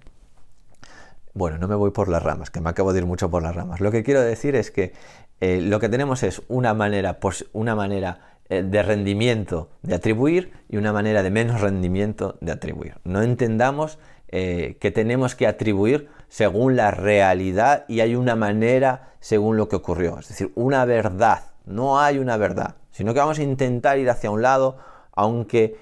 Bueno, 1.37 1.59
no 1.59 1.67
me 1.67 1.75
voy 1.75 1.91
por 1.91 2.09
las 2.09 2.23
ramas, 2.23 2.49
que 2.49 2.61
me 2.61 2.71
acabo 2.71 2.93
de 2.93 2.99
ir 3.01 3.05
mucho 3.05 3.29
por 3.29 3.43
las 3.43 3.55
ramas. 3.55 3.79
Lo 3.79 3.91
que 3.91 4.01
quiero 4.01 4.21
decir 4.21 4.55
es 4.55 4.71
que 4.71 4.93
eh, 5.39 5.61
lo 5.61 5.79
que 5.79 5.87
tenemos 5.87 6.23
es 6.23 6.41
una 6.47 6.73
manera, 6.73 7.19
una 7.53 7.75
manera 7.75 8.39
eh, 8.49 8.63
de 8.63 8.81
rendimiento 8.81 9.69
de 9.83 9.93
atribuir 9.93 10.51
y 10.67 10.77
una 10.77 10.91
manera 10.91 11.21
de 11.21 11.29
menos 11.29 11.61
rendimiento 11.61 12.39
de 12.41 12.53
atribuir. 12.53 12.95
No 13.03 13.21
entendamos 13.21 13.99
eh, 14.29 14.77
que 14.79 14.89
tenemos 14.89 15.35
que 15.35 15.45
atribuir 15.45 16.09
según 16.27 16.75
la 16.75 16.89
realidad 16.89 17.85
y 17.87 17.99
hay 17.99 18.15
una 18.15 18.35
manera 18.35 19.13
según 19.19 19.57
lo 19.57 19.69
que 19.69 19.75
ocurrió. 19.75 20.17
Es 20.17 20.29
decir, 20.29 20.51
una 20.55 20.85
verdad. 20.85 21.51
No 21.67 21.99
hay 21.99 22.17
una 22.17 22.37
verdad, 22.37 22.77
sino 22.89 23.13
que 23.13 23.19
vamos 23.19 23.37
a 23.37 23.43
intentar 23.43 23.99
ir 23.99 24.09
hacia 24.09 24.31
un 24.31 24.41
lado, 24.41 24.77
aunque 25.11 25.77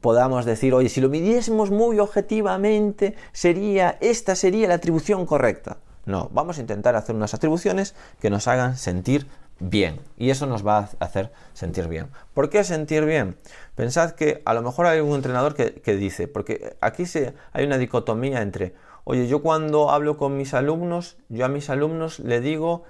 podamos 0.00 0.44
decir, 0.44 0.74
oye, 0.74 0.88
si 0.88 1.00
lo 1.00 1.08
midiésemos 1.08 1.70
muy 1.70 1.98
objetivamente, 1.98 3.16
sería, 3.32 3.98
esta 4.00 4.34
sería 4.34 4.68
la 4.68 4.74
atribución 4.74 5.26
correcta. 5.26 5.78
No, 6.06 6.30
vamos 6.32 6.58
a 6.58 6.60
intentar 6.60 6.96
hacer 6.96 7.14
unas 7.14 7.34
atribuciones 7.34 7.94
que 8.20 8.30
nos 8.30 8.48
hagan 8.48 8.76
sentir 8.76 9.26
bien. 9.60 10.00
Y 10.16 10.30
eso 10.30 10.46
nos 10.46 10.66
va 10.66 10.78
a 10.78 11.04
hacer 11.04 11.30
sentir 11.52 11.88
bien. 11.88 12.08
¿Por 12.34 12.50
qué 12.50 12.64
sentir 12.64 13.04
bien? 13.04 13.36
Pensad 13.74 14.12
que 14.12 14.42
a 14.44 14.54
lo 14.54 14.62
mejor 14.62 14.86
hay 14.86 15.00
un 15.00 15.14
entrenador 15.14 15.54
que, 15.54 15.96
dice, 15.96 16.26
porque 16.26 16.76
aquí 16.80 17.06
se, 17.06 17.34
hay 17.52 17.66
una 17.66 17.78
dicotomía 17.78 18.42
entre, 18.42 18.74
oye, 19.04 19.28
yo 19.28 19.42
cuando 19.42 19.90
hablo 19.90 20.16
con 20.16 20.36
mis 20.36 20.54
alumnos, 20.54 21.18
yo 21.28 21.44
a 21.44 21.48
mis 21.48 21.68
alumnos 21.70 22.18
le 22.18 22.40
digo 22.40 22.84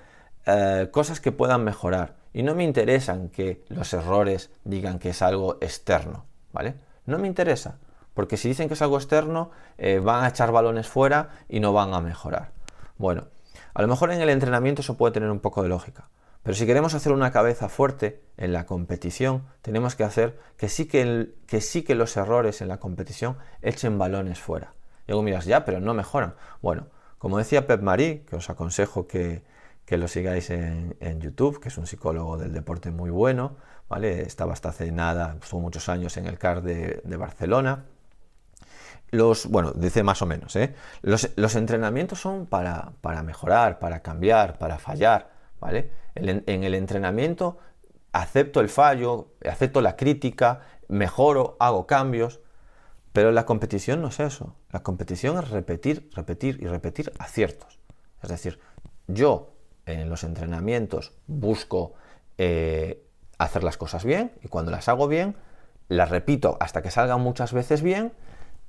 eh, 0.46 0.88
cosas 0.90 1.20
que 1.20 1.32
puedan 1.32 1.64
mejorar. 1.64 2.16
Y 2.32 2.44
no 2.44 2.54
me 2.54 2.62
interesan 2.62 3.28
que 3.28 3.64
los 3.68 3.92
errores 3.92 4.50
digan 4.64 5.00
que 5.00 5.10
es 5.10 5.20
algo 5.20 5.58
externo, 5.60 6.26
¿vale? 6.52 6.74
No 7.06 7.18
me 7.18 7.26
interesa, 7.26 7.78
porque 8.14 8.36
si 8.36 8.48
dicen 8.48 8.68
que 8.68 8.74
es 8.74 8.82
algo 8.82 8.96
externo, 8.96 9.50
eh, 9.78 10.00
van 10.02 10.24
a 10.24 10.28
echar 10.28 10.52
balones 10.52 10.88
fuera 10.88 11.30
y 11.48 11.60
no 11.60 11.72
van 11.72 11.94
a 11.94 12.00
mejorar. 12.00 12.52
Bueno, 12.98 13.28
a 13.74 13.82
lo 13.82 13.88
mejor 13.88 14.12
en 14.12 14.20
el 14.20 14.28
entrenamiento 14.28 14.82
eso 14.82 14.96
puede 14.96 15.12
tener 15.12 15.30
un 15.30 15.40
poco 15.40 15.62
de 15.62 15.68
lógica, 15.68 16.08
pero 16.42 16.54
si 16.54 16.66
queremos 16.66 16.94
hacer 16.94 17.12
una 17.12 17.32
cabeza 17.32 17.68
fuerte 17.68 18.22
en 18.36 18.52
la 18.52 18.64
competición, 18.64 19.44
tenemos 19.62 19.94
que 19.94 20.04
hacer 20.04 20.38
que 20.56 20.68
sí 20.68 20.86
que, 20.86 21.34
que, 21.46 21.60
sí 21.60 21.82
que 21.82 21.94
los 21.94 22.16
errores 22.16 22.62
en 22.62 22.68
la 22.68 22.78
competición 22.78 23.36
echen 23.60 23.98
balones 23.98 24.40
fuera. 24.40 24.74
Y 25.06 25.12
luego 25.12 25.22
miras, 25.22 25.44
ya, 25.44 25.64
pero 25.64 25.80
no 25.80 25.92
mejoran. 25.92 26.34
Bueno, 26.62 26.86
como 27.20 27.36
decía 27.36 27.66
Pep 27.66 27.82
Marí, 27.82 28.20
que 28.20 28.36
os 28.36 28.48
aconsejo 28.48 29.06
que, 29.06 29.42
lo 29.88 30.08
sigáis 30.08 30.48
en, 30.48 31.20
YouTube, 31.20 31.60
que 31.60 31.68
es 31.68 31.76
un 31.76 31.86
psicólogo 31.86 32.38
del 32.38 32.54
deporte 32.54 32.90
muy 32.90 33.10
bueno, 33.10 33.56
¿vale? 33.90 34.22
Estaba 34.22 34.54
hasta 34.54 34.70
hace 34.70 34.90
nada, 34.92 35.36
estuvo 35.42 35.60
muchos 35.60 35.90
años 35.90 36.16
en 36.16 36.26
el 36.26 36.38
CAR 36.38 36.62
de, 36.62 37.02
Barcelona. 37.18 37.84
Los, 39.10 39.46
bueno, 39.46 39.72
dice 39.72 40.04
más 40.04 40.22
o 40.22 40.26
menos, 40.26 40.54
¿eh? 40.54 40.72
los, 41.02 41.56
entrenamientos 41.56 42.20
son 42.20 42.46
para, 42.46 42.92
para 43.00 43.24
mejorar, 43.24 43.80
para 43.80 44.00
cambiar, 44.00 44.56
para 44.56 44.78
fallar, 44.78 45.30
¿vale? 45.58 45.90
En 46.14 46.64
el 46.64 46.74
entrenamiento 46.74 47.58
acepto 48.12 48.60
el 48.60 48.68
fallo, 48.68 49.32
acepto 49.44 49.80
la 49.80 49.96
crítica, 49.96 50.60
mejoro, 50.86 51.56
hago 51.58 51.88
cambios, 51.88 52.40
pero 53.12 53.32
la 53.32 53.44
competición 53.44 54.00
no 54.00 54.08
es 54.08 54.20
eso. 54.20 54.54
La 54.70 54.84
competición 54.84 55.38
es 55.38 55.50
repetir, 55.50 56.08
repetir 56.14 56.62
y 56.62 56.68
repetir 56.68 57.12
aciertos. 57.18 57.80
Es 58.22 58.28
decir, 58.28 58.60
yo 59.08 59.52
en 59.86 60.08
los 60.08 60.22
entrenamientos 60.22 61.12
busco 61.26 61.94
eh, 62.38 63.09
hacer 63.44 63.64
las 63.64 63.76
cosas 63.76 64.04
bien 64.04 64.32
y 64.42 64.48
cuando 64.48 64.70
las 64.70 64.88
hago 64.88 65.08
bien, 65.08 65.34
las 65.88 66.10
repito 66.10 66.56
hasta 66.60 66.82
que 66.82 66.90
salgan 66.90 67.20
muchas 67.20 67.52
veces 67.52 67.82
bien 67.82 68.12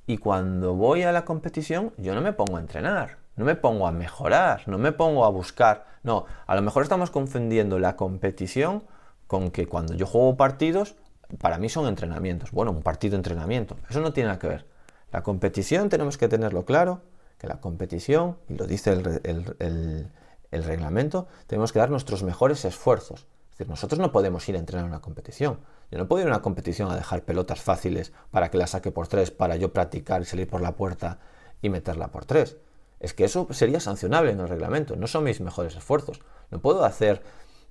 y 0.06 0.18
cuando 0.18 0.74
voy 0.74 1.02
a 1.02 1.12
la 1.12 1.24
competición 1.24 1.92
yo 1.98 2.14
no 2.14 2.22
me 2.22 2.32
pongo 2.32 2.56
a 2.56 2.60
entrenar, 2.60 3.18
no 3.36 3.44
me 3.44 3.54
pongo 3.54 3.86
a 3.86 3.92
mejorar, 3.92 4.62
no 4.66 4.78
me 4.78 4.92
pongo 4.92 5.24
a 5.24 5.28
buscar. 5.28 5.86
No, 6.02 6.24
a 6.46 6.54
lo 6.54 6.62
mejor 6.62 6.82
estamos 6.82 7.10
confundiendo 7.10 7.78
la 7.78 7.96
competición 7.96 8.82
con 9.26 9.50
que 9.50 9.66
cuando 9.66 9.94
yo 9.94 10.06
juego 10.06 10.36
partidos, 10.36 10.96
para 11.38 11.58
mí 11.58 11.68
son 11.68 11.86
entrenamientos. 11.86 12.50
Bueno, 12.50 12.72
un 12.72 12.82
partido 12.82 13.16
entrenamiento. 13.16 13.76
Eso 13.88 14.00
no 14.00 14.12
tiene 14.12 14.28
nada 14.28 14.38
que 14.38 14.48
ver. 14.48 14.66
La 15.12 15.22
competición 15.22 15.88
tenemos 15.90 16.18
que 16.18 16.28
tenerlo 16.28 16.64
claro, 16.64 17.02
que 17.38 17.46
la 17.46 17.60
competición, 17.60 18.38
y 18.48 18.54
lo 18.54 18.66
dice 18.66 18.92
el 18.92 20.64
reglamento, 20.64 21.28
tenemos 21.46 21.72
que 21.72 21.78
dar 21.78 21.90
nuestros 21.90 22.22
mejores 22.22 22.64
esfuerzos. 22.64 23.26
Nosotros 23.68 23.98
no 23.98 24.12
podemos 24.12 24.48
ir 24.48 24.56
a 24.56 24.58
entrenar 24.58 24.84
una 24.84 25.00
competición. 25.00 25.58
Yo 25.90 25.98
no 25.98 26.08
puedo 26.08 26.22
ir 26.22 26.28
a 26.28 26.30
una 26.30 26.42
competición 26.42 26.90
a 26.90 26.96
dejar 26.96 27.22
pelotas 27.22 27.60
fáciles 27.60 28.12
para 28.30 28.50
que 28.50 28.58
la 28.58 28.66
saque 28.66 28.90
por 28.90 29.08
tres, 29.08 29.30
para 29.30 29.56
yo 29.56 29.72
practicar 29.72 30.22
y 30.22 30.24
salir 30.24 30.48
por 30.48 30.60
la 30.60 30.76
puerta 30.76 31.18
y 31.60 31.68
meterla 31.68 32.08
por 32.08 32.24
tres 32.24 32.56
es 33.02 33.14
que 33.14 33.24
eso 33.24 33.48
sería 33.50 33.80
sancionable 33.80 34.30
en 34.30 34.40
el 34.40 34.48
reglamento, 34.48 34.94
no 34.94 35.08
son 35.08 35.24
mis 35.24 35.40
mejores 35.40 35.74
esfuerzos. 35.74 36.20
No 36.52 36.60
puedo 36.60 36.84
hacer, 36.84 37.20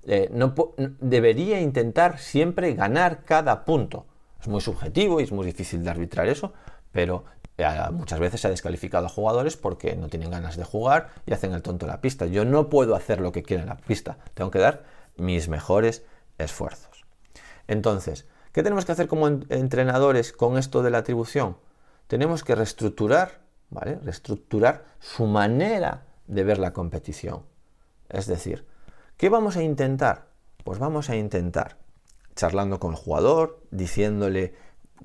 eh, 0.04 0.28
no 0.30 0.54
debería 1.00 1.58
intentar 1.58 2.18
siempre 2.18 2.74
ganar 2.74 3.24
cada 3.24 3.64
punto. 3.64 4.04
Es 4.40 4.46
muy 4.46 4.60
subjetivo 4.60 5.20
y 5.20 5.24
es 5.24 5.32
muy 5.32 5.46
difícil 5.46 5.82
de 5.82 5.90
arbitrar 5.90 6.28
eso, 6.28 6.52
pero 6.92 7.24
eh, 7.56 7.66
muchas 7.92 8.20
veces 8.20 8.42
se 8.42 8.48
ha 8.48 8.50
descalificado 8.50 9.06
a 9.06 9.08
jugadores 9.08 9.56
porque 9.56 9.96
no 9.96 10.08
tienen 10.08 10.30
ganas 10.30 10.58
de 10.58 10.64
jugar 10.64 11.08
y 11.24 11.32
hacen 11.32 11.54
el 11.54 11.62
tonto 11.62 11.86
en 11.86 11.92
la 11.92 12.02
pista. 12.02 12.26
Yo 12.26 12.44
no 12.44 12.68
puedo 12.68 12.94
hacer 12.94 13.18
lo 13.22 13.32
que 13.32 13.42
quiero 13.42 13.62
en 13.62 13.70
la 13.70 13.78
pista, 13.78 14.18
tengo 14.34 14.50
que 14.50 14.58
dar 14.58 14.82
mis 15.16 15.48
mejores 15.48 16.04
esfuerzos. 16.38 17.04
Entonces, 17.68 18.26
¿qué 18.52 18.62
tenemos 18.62 18.84
que 18.84 18.92
hacer 18.92 19.08
como 19.08 19.28
entrenadores 19.28 20.32
con 20.32 20.58
esto 20.58 20.82
de 20.82 20.90
la 20.90 20.98
atribución? 20.98 21.56
Tenemos 22.08 22.44
que 22.44 22.54
reestructurar 22.54 23.42
Reestructurar 23.80 24.84
su 24.98 25.26
manera 25.26 26.04
de 26.26 26.44
ver 26.44 26.58
la 26.58 26.72
competición. 26.72 27.42
Es 28.08 28.26
decir, 28.26 28.66
¿qué 29.16 29.30
vamos 29.30 29.56
a 29.56 29.62
intentar? 29.62 30.28
Pues 30.62 30.78
vamos 30.78 31.08
a 31.08 31.16
intentar 31.16 31.78
charlando 32.34 32.78
con 32.78 32.92
el 32.92 32.98
jugador, 32.98 33.60
diciéndole 33.70 34.54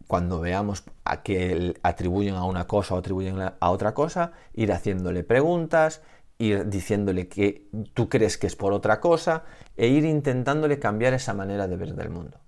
cuando 0.08 0.39
veamos 0.39 0.84
a 1.06 1.24
que 1.24 1.76
atribuyen 1.82 2.36
a 2.36 2.43
una 2.43 2.67
cosa 2.67 2.96
o 2.96 2.98
atribuyen 2.98 3.39
a 3.39 3.70
otra 3.70 3.93
cosa, 3.93 4.34
ir 4.54 4.72
haciéndole 4.72 5.24
preguntas, 5.24 6.02
ir 6.39 6.67
diciéndole 6.67 7.28
que 7.28 7.67
tú 7.93 8.10
crees 8.10 8.38
que 8.38 8.47
es 8.47 8.56
por 8.56 8.73
otra 8.73 9.00
cosa 9.00 9.43
e 9.76 9.88
ir 9.88 10.06
intentándole 10.06 10.80
cambiar 10.80 11.13
esa 11.13 11.34
manera 11.34 11.67
de 11.67 11.78
ver 11.78 11.95
del 11.95 12.10
mundo. 12.10 12.39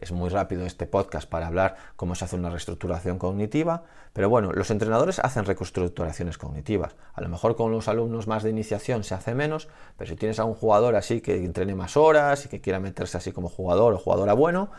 Es 0.00 0.10
muy 0.10 0.28
rápido 0.28 0.66
este 0.66 0.86
podcast 0.86 1.28
para 1.28 1.46
hablar 1.46 1.76
cómo 1.94 2.16
se 2.16 2.24
hace 2.24 2.34
una 2.34 2.50
reestructuración 2.50 3.18
cognitiva, 3.18 3.84
pero 4.12 4.28
bueno, 4.28 4.52
los 4.52 4.70
entrenadores 4.72 5.20
hacen 5.20 5.44
reestructuraciones 5.44 6.36
cognitivas. 6.36 6.96
A 7.14 7.20
lo 7.20 7.28
mejor 7.28 7.54
con 7.54 7.70
los 7.70 7.86
alumnos 7.86 8.26
más 8.26 8.42
de 8.42 8.50
iniciación 8.50 9.04
se 9.04 9.14
hace 9.14 9.34
menos, 9.34 9.68
pero 9.96 10.10
si 10.10 10.16
tienes 10.16 10.40
a 10.40 10.44
un 10.44 10.54
jugador 10.54 10.96
así 10.96 11.20
que 11.20 11.36
entrene 11.44 11.76
más 11.76 11.96
horas 11.96 12.44
y 12.46 12.48
que 12.48 12.60
quiera 12.60 12.80
meterse 12.80 13.18
así 13.18 13.30
como 13.30 13.48
jugador 13.48 13.94
o 13.94 13.98
jugadora 13.98 14.32
bueno, 14.32 14.70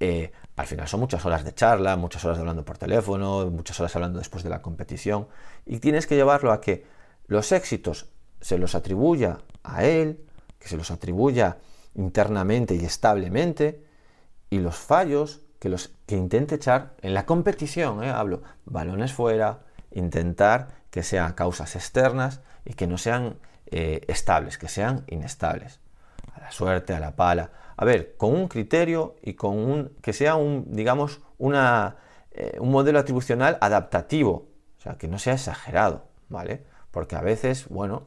eh, 0.00 0.32
al 0.56 0.66
final 0.66 0.88
son 0.88 1.00
muchas 1.00 1.24
horas 1.24 1.44
de 1.44 1.54
charla, 1.54 1.96
muchas 1.96 2.24
horas 2.24 2.38
hablando 2.38 2.64
por 2.64 2.76
teléfono, 2.76 3.48
muchas 3.50 3.78
horas 3.78 3.94
hablando 3.94 4.18
después 4.18 4.42
de 4.42 4.50
la 4.50 4.62
competición, 4.62 5.28
y 5.64 5.78
tienes 5.78 6.06
que 6.08 6.16
llevarlo 6.16 6.50
a 6.52 6.60
que 6.60 6.84
los 7.26 7.52
éxitos 7.52 8.06
se 8.40 8.58
los 8.58 8.74
atribuya 8.74 9.38
a 9.62 9.84
él, 9.84 10.24
que 10.58 10.68
se 10.68 10.76
los 10.76 10.90
atribuya 10.90 11.58
internamente 11.94 12.74
y 12.74 12.84
establemente, 12.84 13.84
y 14.50 14.58
los 14.58 14.76
fallos 14.76 15.40
que, 15.58 15.68
los, 15.68 15.92
que 16.06 16.16
intente 16.16 16.56
echar 16.56 16.94
en 17.00 17.14
la 17.14 17.24
competición, 17.24 18.04
¿eh? 18.04 18.10
hablo, 18.10 18.42
balones 18.66 19.12
fuera, 19.12 19.60
intentar 19.92 20.82
que 20.90 21.02
sean 21.02 21.32
causas 21.32 21.74
externas 21.76 22.40
y 22.64 22.74
que 22.74 22.86
no 22.86 22.98
sean 22.98 23.38
eh, 23.66 24.02
estables, 24.08 24.58
que 24.58 24.68
sean 24.68 25.04
inestables. 25.08 25.80
A 26.34 26.40
la 26.40 26.52
suerte, 26.52 26.94
a 26.94 27.00
la 27.00 27.16
pala. 27.16 27.50
A 27.76 27.84
ver, 27.84 28.16
con 28.16 28.34
un 28.34 28.48
criterio 28.48 29.16
y 29.22 29.34
con 29.34 29.56
un. 29.58 29.96
que 30.02 30.12
sea 30.12 30.36
un, 30.36 30.66
digamos, 30.68 31.20
una, 31.38 31.96
eh, 32.30 32.56
un 32.60 32.70
modelo 32.70 32.98
atribucional 32.98 33.58
adaptativo. 33.60 34.48
O 34.78 34.80
sea, 34.80 34.98
que 34.98 35.08
no 35.08 35.18
sea 35.18 35.34
exagerado, 35.34 36.06
¿vale? 36.28 36.64
Porque 36.94 37.16
a 37.16 37.20
veces, 37.20 37.66
bueno, 37.68 38.04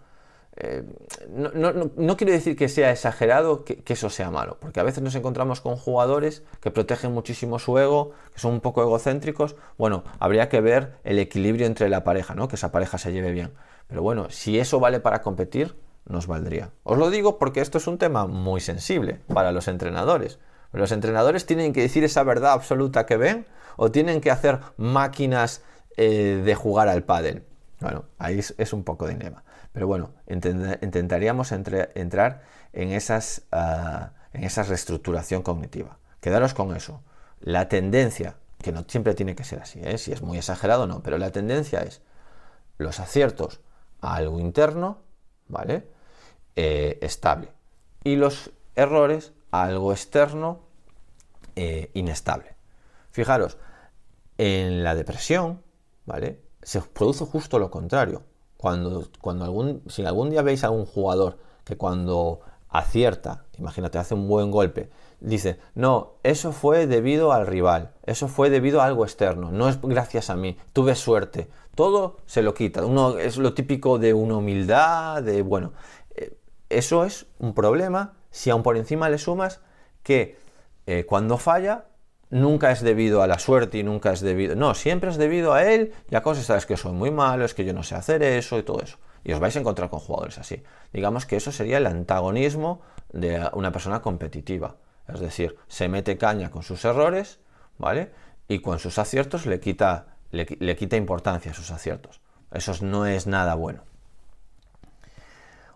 eh, 0.56 0.84
no, 1.30 2.18
quiero 2.18 2.32
decir 2.32 2.56
que 2.56 2.70
sea 2.70 2.90
exagerado 2.90 3.66
que, 3.66 3.84
eso 3.86 4.10
sea 4.10 4.32
malo, 4.32 4.58
porque 4.60 4.80
a 4.80 4.84
veces 4.84 5.04
nos 5.04 5.14
encontramos 5.14 5.60
con 5.60 5.76
jugadores 5.76 6.42
que 6.62 6.72
protegen 6.72 7.14
muchísimo 7.14 7.60
su 7.60 7.78
ego, 7.78 8.14
que 8.34 8.40
son 8.40 8.54
un 8.54 8.62
poco 8.62 8.82
egocéntricos. 8.82 9.58
Bueno, 9.78 10.06
habría 10.20 10.48
que 10.48 10.62
ver 10.62 10.96
el 11.04 11.20
equilibrio 11.20 11.68
entre 11.68 11.90
la 11.90 12.06
pareja, 12.06 12.34
¿no? 12.34 12.48
que 12.48 12.56
esa 12.56 12.72
pareja 12.72 12.98
se 12.98 13.12
lleve 13.12 13.32
bien. 13.34 13.52
Pero 13.88 14.02
bueno, 14.02 14.30
si 14.30 14.58
eso 14.58 14.80
vale 14.80 15.02
para 15.02 15.22
competir, 15.22 15.76
nos 16.08 16.28
valdría. 16.28 16.72
Os 16.84 16.98
lo 16.98 17.10
digo 17.10 17.38
porque 17.38 17.60
esto 17.60 17.78
es 17.78 17.88
un 17.88 17.98
tema 17.98 18.26
muy 18.26 18.62
sensible 18.62 19.20
para 19.32 19.52
los 19.52 19.68
entrenadores. 19.68 20.40
Los 20.72 20.94
entrenadores 20.94 21.46
tienen 21.46 21.74
que 21.74 21.82
decir 21.82 22.06
esa 22.06 22.24
verdad 22.24 22.54
absoluta 22.54 23.06
que 23.06 23.18
ven 23.18 23.46
o 23.76 23.92
tienen 23.92 24.22
que 24.22 24.32
hacer 24.32 24.60
máquinas 24.78 25.62
eh, 25.98 26.42
de 26.44 26.56
jugar 26.56 26.88
al 26.88 27.04
pádel. 27.04 27.44
Bueno, 27.80 28.06
ahí 28.18 28.40
es, 28.40 28.74
un 28.74 28.84
poco 28.84 29.08
dilema. 29.08 29.44
Pero 29.72 29.88
bueno, 29.88 30.12
intentaríamos 30.28 31.52
entrar 31.52 32.42
en, 32.74 32.92
esas, 32.92 33.44
ah, 33.52 34.12
en 34.34 34.44
esa 34.44 34.64
reestructuración 34.64 35.44
cognitiva. 35.44 36.00
Quedaros 36.22 36.54
con 36.54 36.76
eso. 36.76 37.04
La 37.40 37.70
tendencia, 37.70 38.36
que 38.62 38.72
no 38.72 38.84
siempre 38.88 39.14
tiene 39.14 39.36
que 39.36 39.44
ser 39.44 39.60
así, 39.60 39.80
¿eh? 39.84 39.98
si 40.00 40.12
es 40.12 40.22
muy 40.24 40.38
exagerado 40.40 40.88
no, 40.88 41.04
pero 41.04 41.20
la 41.20 41.32
tendencia 41.32 41.82
es 41.82 42.02
los 42.80 43.00
aciertos 43.00 43.62
a 44.02 44.16
algo 44.16 44.40
interno, 44.40 45.04
¿vale? 45.48 45.88
Eh, 46.56 46.98
estable. 47.02 47.52
Y 48.04 48.16
los 48.16 48.52
errores 48.76 49.34
a 49.52 49.64
algo 49.64 49.92
externo, 49.92 50.62
eh, 51.56 51.92
inestable. 51.94 52.56
Fijaros, 53.12 53.58
en 54.38 54.84
la 54.84 54.96
depresión, 54.96 55.62
¿vale? 56.06 56.42
Se 56.68 56.82
produce 56.82 57.24
justo 57.24 57.60
lo 57.60 57.72
contrario. 57.72 58.24
Cuando, 58.58 59.08
cuando 59.22 59.46
algún, 59.46 59.84
si 59.88 60.04
algún 60.04 60.30
día 60.30 60.42
veis 60.42 60.66
a 60.66 60.70
un 60.70 60.86
jugador 60.86 61.38
que 61.64 61.78
cuando 61.78 62.42
acierta, 62.68 63.46
imagínate, 63.58 64.00
hace 64.00 64.16
un 64.16 64.28
buen 64.28 64.52
golpe, 64.52 64.90
dice, 65.22 65.62
no, 65.76 66.16
eso 66.24 66.52
fue 66.52 66.86
debido 66.86 67.32
al 67.32 67.48
rival, 67.48 67.94
eso 68.04 68.28
fue 68.28 68.50
debido 68.50 68.82
a 68.82 68.86
algo 68.86 69.06
externo, 69.06 69.50
no 69.50 69.70
es 69.70 69.80
gracias 69.82 70.30
a 70.30 70.36
mí, 70.36 70.58
tuve 70.74 70.96
suerte, 70.96 71.48
todo 71.74 72.18
se 72.26 72.42
lo 72.42 72.54
quita, 72.54 72.86
uno 72.86 73.18
es 73.18 73.38
lo 73.38 73.54
típico 73.54 73.98
de 73.98 74.14
una 74.14 74.36
humildad, 74.36 75.24
de, 75.24 75.44
bueno, 75.44 75.72
eh, 76.18 76.38
eso 76.68 77.06
es 77.06 77.28
un 77.40 77.54
problema 77.54 78.16
si 78.30 78.50
aún 78.50 78.62
por 78.62 78.76
encima 78.76 79.08
le 79.08 79.20
sumas 79.20 79.62
que 80.04 80.38
eh, 80.86 81.06
cuando 81.08 81.38
falla 81.38 81.86
nunca 82.30 82.72
es 82.72 82.82
debido 82.82 83.22
a 83.22 83.28
la 83.28 83.40
suerte 83.40 83.78
y 83.78 83.84
nunca 83.84 84.12
es 84.12 84.22
debido... 84.22 84.56
No, 84.56 84.74
siempre 84.74 85.10
es 85.10 85.18
debido 85.18 85.54
a 85.54 85.64
él 85.64 85.94
y 86.10 86.16
a 86.16 86.22
cosas, 86.22 86.46
sabes 86.46 86.66
que 86.66 86.78
soy 86.78 86.94
muy 86.94 87.12
malo, 87.12 87.46
es 87.46 87.54
que 87.54 87.66
yo 87.66 87.74
no 87.74 87.84
sé 87.84 87.96
hacer 87.96 88.24
eso 88.24 88.58
y 88.58 88.64
todo 88.64 88.82
eso. 88.82 88.98
Y 89.24 89.34
os 89.34 89.40
vais 89.40 89.56
a 89.56 89.60
encontrar 89.60 89.90
con 89.90 90.00
jugadores 90.00 90.38
así. 90.38 90.64
Digamos 90.94 91.26
que 91.26 91.36
eso 91.36 91.52
sería 91.52 91.78
el 91.78 91.88
antagonismo 91.88 92.82
de 93.12 93.50
una 93.54 93.72
persona 93.72 94.02
competitiva. 94.02 94.76
Es 95.08 95.20
decir, 95.20 95.58
se 95.68 95.88
mete 95.88 96.18
caña 96.18 96.52
con 96.52 96.64
sus 96.64 96.84
errores, 96.86 97.40
¿vale? 97.78 98.12
Y 98.48 98.60
con 98.60 98.80
sus 98.80 98.98
aciertos 98.98 99.46
le 99.46 99.60
quita, 99.60 100.08
le, 100.32 100.76
quita 100.76 100.96
importancia 100.96 101.52
a 101.52 101.54
sus 101.54 101.72
aciertos. 101.72 102.22
Eso 102.52 102.74
no 102.82 103.06
es 103.06 103.28
nada 103.28 103.56
bueno. 103.56 103.84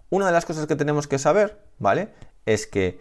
Una 0.10 0.26
de 0.28 0.32
las 0.34 0.46
cosas 0.46 0.68
que 0.68 0.76
tenemos 0.76 1.08
que 1.08 1.18
saber, 1.18 1.62
¿vale? 1.80 2.14
Es 2.46 2.68
que 2.68 3.00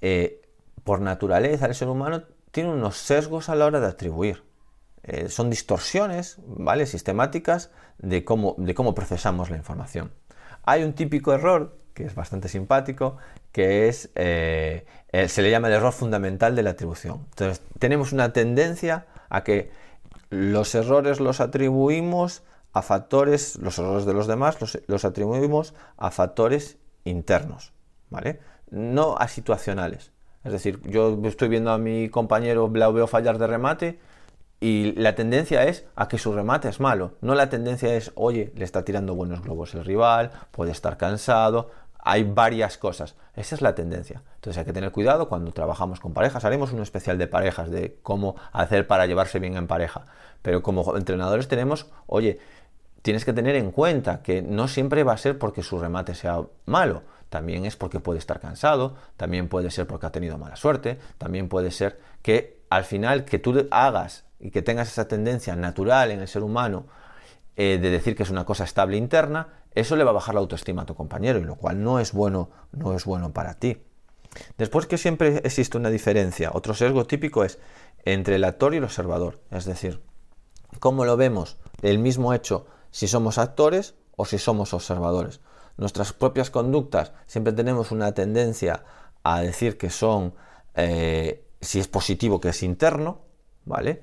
eh, 0.00 0.42
por 0.84 1.00
naturaleza 1.00 1.66
el 1.66 1.74
ser 1.74 1.88
humano 1.88 2.22
tiene 2.54 2.70
unos 2.70 2.96
sesgos 2.98 3.48
a 3.48 3.56
la 3.56 3.66
hora 3.66 3.80
de 3.80 3.88
atribuir. 3.88 4.44
Eh, 5.02 5.28
son 5.28 5.50
distorsiones, 5.50 6.36
¿vale? 6.46 6.86
Sistemáticas 6.86 7.72
de 7.98 8.24
cómo, 8.24 8.54
de 8.58 8.76
cómo 8.76 8.94
procesamos 8.94 9.50
la 9.50 9.56
información. 9.56 10.12
Hay 10.62 10.84
un 10.84 10.92
típico 10.92 11.32
error 11.34 11.76
que 11.94 12.04
es 12.04 12.14
bastante 12.14 12.48
simpático, 12.48 13.16
que 13.50 13.88
es, 13.88 14.10
eh, 14.14 14.86
se 15.26 15.42
le 15.42 15.50
llama 15.50 15.66
el 15.66 15.74
error 15.74 15.92
fundamental 15.92 16.54
de 16.54 16.62
la 16.62 16.70
atribución. 16.70 17.26
Entonces, 17.30 17.60
tenemos 17.80 18.12
una 18.12 18.32
tendencia 18.32 19.06
a 19.30 19.42
que 19.42 19.72
los 20.30 20.76
errores 20.76 21.18
los 21.18 21.40
atribuimos 21.40 22.44
a 22.72 22.82
factores, 22.82 23.56
los 23.56 23.80
errores 23.80 24.06
de 24.06 24.14
los 24.14 24.28
demás 24.28 24.60
los, 24.60 24.78
los 24.86 25.04
atribuimos 25.04 25.74
a 25.96 26.12
factores 26.12 26.78
internos, 27.02 27.72
¿vale? 28.10 28.38
No 28.70 29.16
a 29.18 29.26
situacionales. 29.26 30.12
Es 30.44 30.52
decir, 30.52 30.80
yo 30.84 31.18
estoy 31.24 31.48
viendo 31.48 31.72
a 31.72 31.78
mi 31.78 32.10
compañero, 32.10 32.70
lo 32.72 32.92
veo 32.92 33.06
fallar 33.06 33.38
de 33.38 33.46
remate 33.46 33.98
y 34.60 34.92
la 34.92 35.14
tendencia 35.14 35.64
es 35.64 35.86
a 35.96 36.06
que 36.06 36.18
su 36.18 36.32
remate 36.32 36.68
es 36.68 36.80
malo. 36.80 37.12
No 37.22 37.34
la 37.34 37.48
tendencia 37.48 37.94
es, 37.94 38.12
oye, 38.14 38.52
le 38.54 38.64
está 38.64 38.84
tirando 38.84 39.14
buenos 39.14 39.42
globos 39.42 39.74
el 39.74 39.84
rival, 39.84 40.30
puede 40.50 40.72
estar 40.72 40.96
cansado. 40.98 41.70
Hay 41.98 42.24
varias 42.24 42.76
cosas. 42.76 43.14
Esa 43.34 43.54
es 43.54 43.62
la 43.62 43.74
tendencia. 43.74 44.22
Entonces 44.36 44.58
hay 44.58 44.66
que 44.66 44.74
tener 44.74 44.92
cuidado 44.92 45.28
cuando 45.30 45.52
trabajamos 45.52 46.00
con 46.00 46.12
parejas. 46.12 46.44
Haremos 46.44 46.72
un 46.72 46.82
especial 46.82 47.16
de 47.16 47.26
parejas, 47.26 47.70
de 47.70 47.98
cómo 48.02 48.36
hacer 48.52 48.86
para 48.86 49.06
llevarse 49.06 49.38
bien 49.38 49.56
en 49.56 49.66
pareja. 49.66 50.04
Pero 50.42 50.62
como 50.62 50.96
entrenadores 50.98 51.48
tenemos, 51.48 51.86
oye, 52.06 52.38
tienes 53.00 53.24
que 53.24 53.32
tener 53.32 53.56
en 53.56 53.70
cuenta 53.70 54.22
que 54.22 54.42
no 54.42 54.68
siempre 54.68 55.04
va 55.04 55.14
a 55.14 55.18
ser 55.18 55.38
porque 55.38 55.62
su 55.62 55.78
remate 55.78 56.14
sea 56.14 56.42
malo 56.66 57.02
también 57.34 57.64
es 57.64 57.74
porque 57.74 57.98
puede 57.98 58.20
estar 58.20 58.38
cansado, 58.38 58.94
también 59.16 59.48
puede 59.48 59.72
ser 59.72 59.88
porque 59.88 60.06
ha 60.06 60.12
tenido 60.12 60.38
mala 60.38 60.54
suerte, 60.54 61.00
también 61.18 61.48
puede 61.48 61.72
ser 61.72 61.98
que 62.22 62.60
al 62.70 62.84
final 62.84 63.24
que 63.24 63.40
tú 63.40 63.66
hagas 63.72 64.24
y 64.38 64.52
que 64.52 64.62
tengas 64.62 64.86
esa 64.86 65.08
tendencia 65.08 65.56
natural 65.56 66.12
en 66.12 66.20
el 66.20 66.28
ser 66.28 66.44
humano 66.44 66.86
eh, 67.56 67.80
de 67.82 67.90
decir 67.90 68.14
que 68.14 68.22
es 68.22 68.30
una 68.30 68.44
cosa 68.44 68.62
estable 68.62 68.96
interna, 68.96 69.48
eso 69.74 69.96
le 69.96 70.04
va 70.04 70.10
a 70.10 70.14
bajar 70.14 70.36
la 70.36 70.42
autoestima 70.42 70.82
a 70.82 70.86
tu 70.86 70.94
compañero, 70.94 71.40
y 71.40 71.42
lo 71.42 71.56
cual 71.56 71.82
no 71.82 71.98
es 71.98 72.12
bueno, 72.12 72.50
no 72.70 72.94
es 72.94 73.04
bueno 73.04 73.32
para 73.32 73.54
ti. 73.54 73.82
Después 74.56 74.86
que 74.86 74.96
siempre 74.96 75.38
existe 75.38 75.76
una 75.76 75.90
diferencia, 75.90 76.52
otro 76.52 76.72
sesgo 76.72 77.04
típico 77.04 77.42
es 77.42 77.58
entre 78.04 78.36
el 78.36 78.44
actor 78.44 78.74
y 78.74 78.76
el 78.76 78.84
observador, 78.84 79.40
es 79.50 79.64
decir, 79.64 80.00
cómo 80.78 81.04
lo 81.04 81.16
vemos 81.16 81.56
el 81.82 81.98
mismo 81.98 82.32
hecho 82.32 82.68
si 82.92 83.08
somos 83.08 83.38
actores 83.38 83.96
o 84.14 84.24
si 84.24 84.38
somos 84.38 84.72
observadores 84.72 85.40
nuestras 85.76 86.12
propias 86.12 86.50
conductas, 86.50 87.12
siempre 87.26 87.52
tenemos 87.52 87.90
una 87.90 88.12
tendencia 88.12 88.84
a 89.22 89.40
decir 89.40 89.76
que 89.78 89.90
son, 89.90 90.34
eh, 90.74 91.44
si 91.60 91.80
es 91.80 91.88
positivo, 91.88 92.40
que 92.40 92.50
es 92.50 92.62
interno, 92.62 93.22
¿vale? 93.64 94.02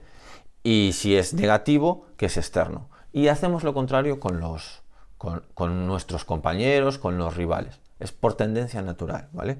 Y 0.63 0.91
si 0.93 1.15
es 1.15 1.33
negativo, 1.33 2.07
que 2.17 2.25
es 2.25 2.37
externo. 2.37 2.89
Y 3.13 3.27
hacemos 3.27 3.63
lo 3.63 3.73
contrario 3.73 4.19
con, 4.19 4.39
los, 4.39 4.81
con, 5.17 5.87
nuestros 5.87 6.25
compañeros, 6.25 6.97
con 6.97 7.17
los 7.17 7.35
rivales. 7.35 7.79
Es 7.99 8.11
por 8.11 8.33
tendencia 8.33 8.81
natural, 8.81 9.29
¿vale? 9.31 9.59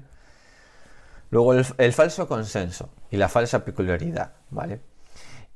Luego 1.30 1.54
el, 1.54 1.64
el, 1.78 1.92
falso 1.92 2.28
consenso 2.28 2.90
y 3.10 3.16
la 3.16 3.28
falsa 3.28 3.64
peculiaridad, 3.64 4.32
¿vale? 4.50 4.80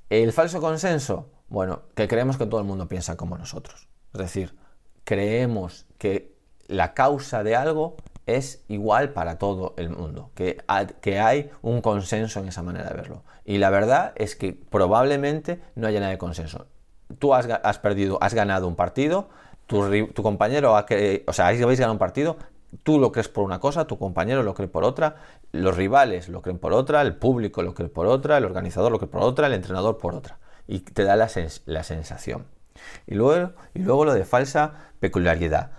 El 0.09 0.33
falso 0.33 0.61
consenso, 0.61 1.29
bueno, 1.49 1.83
que 1.95 2.09
creemos 2.09 2.39
que 2.39 2.47
todo 2.47 2.61
el 2.61 2.67
mundo 2.67 2.89
piensa 2.89 3.17
como 3.17 3.37
nosotros. 3.37 3.89
Es 4.15 4.21
decir, 4.21 4.57
creemos 5.05 5.87
que 5.99 6.36
la 6.69 6.95
causa 6.95 7.43
de 7.43 7.57
algo 7.57 7.97
es 8.27 8.65
igual 8.69 9.11
para 9.11 9.39
todo 9.39 9.75
el 9.77 9.91
mundo, 9.91 10.31
que, 10.35 10.59
hay 11.21 11.51
un 11.63 11.81
consenso 11.81 12.41
en 12.41 12.49
esa 12.49 12.63
manera 12.63 12.89
de 12.89 12.95
verlo. 12.95 13.23
Y 13.45 13.59
la 13.59 13.71
verdad 13.71 14.13
es 14.17 14.35
que 14.35 14.53
probablemente 14.53 15.61
no 15.77 15.87
haya 15.87 16.01
nada 16.01 16.11
de 16.11 16.19
consenso. 16.19 16.67
Tú 17.21 17.35
has, 17.35 17.79
perdido, 17.79 18.19
has 18.21 18.35
ganado 18.35 18.67
un 18.67 18.75
partido, 18.75 19.29
tu, 19.67 20.09
tu 20.09 20.23
compañero, 20.25 20.77
ha 20.77 20.87
que, 20.87 21.25
o 21.29 21.33
sea, 21.33 21.47
habéis 21.47 21.79
ganado 21.79 21.93
un 21.93 22.01
partido, 22.01 22.37
tú 22.83 22.99
lo 22.99 23.13
crees 23.13 23.29
por 23.29 23.45
una 23.45 23.61
cosa, 23.61 23.87
tu 23.87 23.97
compañero 23.97 24.43
lo 24.43 24.55
cree 24.55 24.69
por 24.69 24.83
otra, 24.83 25.17
los 25.53 25.77
rivales 25.77 26.29
lo 26.29 26.43
creen 26.43 26.59
por 26.59 26.73
otra, 26.73 27.03
el 27.03 27.15
público 27.15 27.63
lo 27.63 27.75
cree 27.75 27.89
por 27.89 28.09
otra, 28.09 28.39
el 28.39 28.45
organizador 28.45 28.91
lo 28.91 28.99
cree 28.99 29.09
por 29.09 29.23
otra, 29.23 29.47
el 29.47 29.55
entrenador 29.55 29.99
por 29.99 30.17
otra. 30.17 30.39
Y 30.67 30.81
te 30.81 31.05
da 31.05 31.15
la, 31.15 31.31
la 31.67 31.83
sensación. 31.85 32.47
Y 33.07 33.15
luego, 33.15 33.53
y 33.73 33.79
luego 33.79 34.05
lo 34.05 34.15
de 34.15 34.25
falsa 34.25 34.75
peculiaridad 34.99 35.71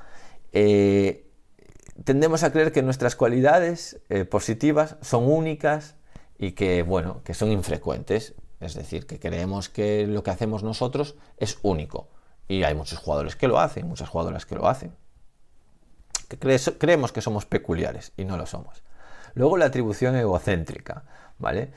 eh, 0.59 1.29
tendemos 2.03 2.41
a 2.41 2.51
creer 2.51 2.71
que 2.71 2.81
nuestras 2.81 3.15
cualidades 3.15 4.01
eh, 4.09 4.25
positivas 4.25 4.97
son 5.01 5.29
únicas 5.29 5.95
y 6.39 6.53
que, 6.53 6.81
bueno, 6.81 7.21
que 7.23 7.35
son 7.35 7.51
infrecuentes. 7.51 8.33
Es 8.59 8.73
decir, 8.73 9.05
que 9.05 9.19
creemos 9.19 9.69
que 9.69 10.07
lo 10.07 10.23
que 10.23 10.31
hacemos 10.31 10.63
nosotros 10.63 11.15
es 11.37 11.59
único. 11.61 12.09
Y 12.47 12.63
hay 12.63 12.73
muchos 12.73 12.97
jugadores 12.97 13.35
que 13.35 13.47
lo 13.47 13.59
hacen, 13.59 13.87
muchas 13.87 14.09
jugadoras 14.09 14.47
que 14.47 14.55
lo 14.55 14.67
hacen. 14.67 14.95
Que 16.27 16.37
creemos 16.79 17.11
que 17.11 17.21
somos 17.21 17.45
peculiares 17.45 18.13
y 18.17 18.25
no 18.25 18.35
lo 18.35 18.47
somos. 18.47 18.81
Luego 19.35 19.57
la 19.57 19.65
atribución 19.65 20.15
egocéntrica, 20.15 21.03
¿vale? 21.37 21.71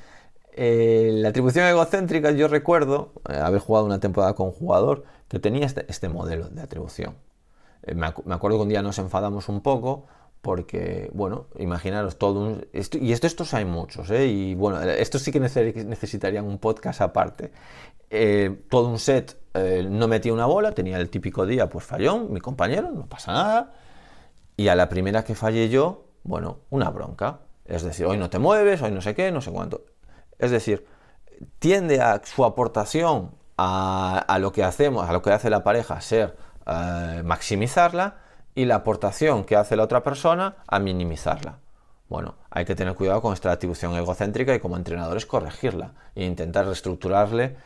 Eh, 0.52 1.10
la 1.12 1.28
atribución 1.28 1.66
egocéntrica, 1.66 2.30
yo 2.30 2.48
recuerdo 2.48 3.12
haber 3.24 3.60
jugado 3.60 3.84
una 3.84 4.00
temporada 4.00 4.34
con 4.34 4.46
un 4.46 4.52
jugador 4.52 5.04
que 5.28 5.38
tenía 5.38 5.66
este, 5.66 5.84
este 5.88 6.08
modelo 6.08 6.48
de 6.48 6.62
atribución. 6.62 7.16
Eh, 7.82 7.94
me, 7.94 8.06
acuerdo 8.06 8.58
que 8.58 8.62
un 8.62 8.68
día 8.68 8.82
nos 8.82 8.98
enfadamos 8.98 9.48
un 9.48 9.60
poco 9.60 10.06
porque, 10.42 11.10
bueno, 11.12 11.48
imaginaros 11.58 12.18
todo 12.18 12.40
un... 12.40 12.66
y 12.72 13.12
esto, 13.12 13.26
estos 13.26 13.52
hay 13.52 13.64
muchos, 13.66 14.10
¿eh? 14.10 14.26
Y 14.26 14.54
bueno, 14.54 14.80
estos 14.82 15.22
sí 15.22 15.32
que 15.32 15.40
necesitarían 15.40 16.46
un 16.46 16.58
podcast 16.58 17.02
aparte. 17.02 17.52
Eh, 18.08 18.64
todo 18.70 18.88
un 18.88 18.98
set 18.98 19.38
no 19.54 20.08
metía 20.08 20.32
una 20.32 20.46
bola, 20.46 20.72
tenía 20.72 20.98
el 20.98 21.10
típico 21.10 21.44
día, 21.44 21.68
pues 21.68 21.84
fallón, 21.84 22.32
mi 22.32 22.40
compañero, 22.40 22.90
no 22.90 23.06
pasa 23.06 23.32
nada. 23.32 23.72
Y 24.56 24.68
a 24.68 24.74
la 24.74 24.88
primera 24.88 25.24
que 25.24 25.34
fallé 25.34 25.68
yo, 25.68 26.06
bueno, 26.22 26.60
una 26.70 26.90
bronca. 26.90 27.40
Es 27.64 27.82
decir, 27.82 28.06
hoy 28.06 28.16
no 28.16 28.30
te 28.30 28.38
mueves, 28.38 28.82
hoy 28.82 28.90
no 28.90 29.00
sé 29.00 29.14
qué, 29.14 29.30
no 29.32 29.40
sé 29.40 29.50
cuánto. 29.50 29.84
Es 30.38 30.50
decir, 30.50 30.86
tiende 31.58 32.00
a 32.00 32.20
su 32.24 32.44
aportación 32.44 33.32
a, 33.56 34.18
a 34.18 34.38
lo 34.38 34.52
que 34.52 34.64
hacemos, 34.64 35.08
a 35.08 35.12
lo 35.12 35.22
que 35.22 35.30
hace 35.32 35.50
la 35.50 35.62
pareja, 35.62 36.00
ser 36.00 36.36
eh, 36.66 37.22
maximizarla 37.24 38.16
y 38.54 38.64
la 38.64 38.76
aportación 38.76 39.44
que 39.44 39.56
hace 39.56 39.76
la 39.76 39.84
otra 39.84 40.02
persona 40.02 40.56
a 40.66 40.78
minimizarla. 40.78 41.58
Bueno, 42.10 42.34
hay 42.50 42.64
que 42.64 42.74
tener 42.74 42.96
cuidado 42.96 43.22
con 43.22 43.32
esta 43.32 43.52
atribución 43.52 43.94
egocéntrica 43.94 44.52
y 44.52 44.58
como 44.58 44.76
entrenadores 44.76 45.26
corregirla 45.26 45.92
e 46.16 46.24
intentar 46.24 46.66
reestructurarle 46.66 47.56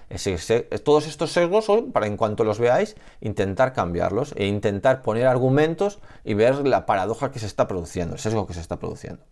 todos 0.85 1.07
estos 1.07 1.33
sesgos 1.33 1.66
para 1.94 2.07
en 2.07 2.18
cuanto 2.18 2.44
los 2.44 2.59
veáis 2.59 2.94
intentar 3.22 3.72
cambiarlos 3.72 4.35
e 4.37 4.44
intentar 4.44 5.00
poner 5.00 5.26
argumentos 5.28 5.98
y 6.24 6.35
ver 6.35 6.66
la 6.66 6.85
paradoja 6.85 7.30
que 7.30 7.38
se 7.38 7.46
está 7.46 7.66
produciendo, 7.66 8.16
el 8.16 8.20
sesgo 8.20 8.46
que 8.46 8.52
se 8.52 8.61
está 8.61 8.78
produciendo. 8.78 9.24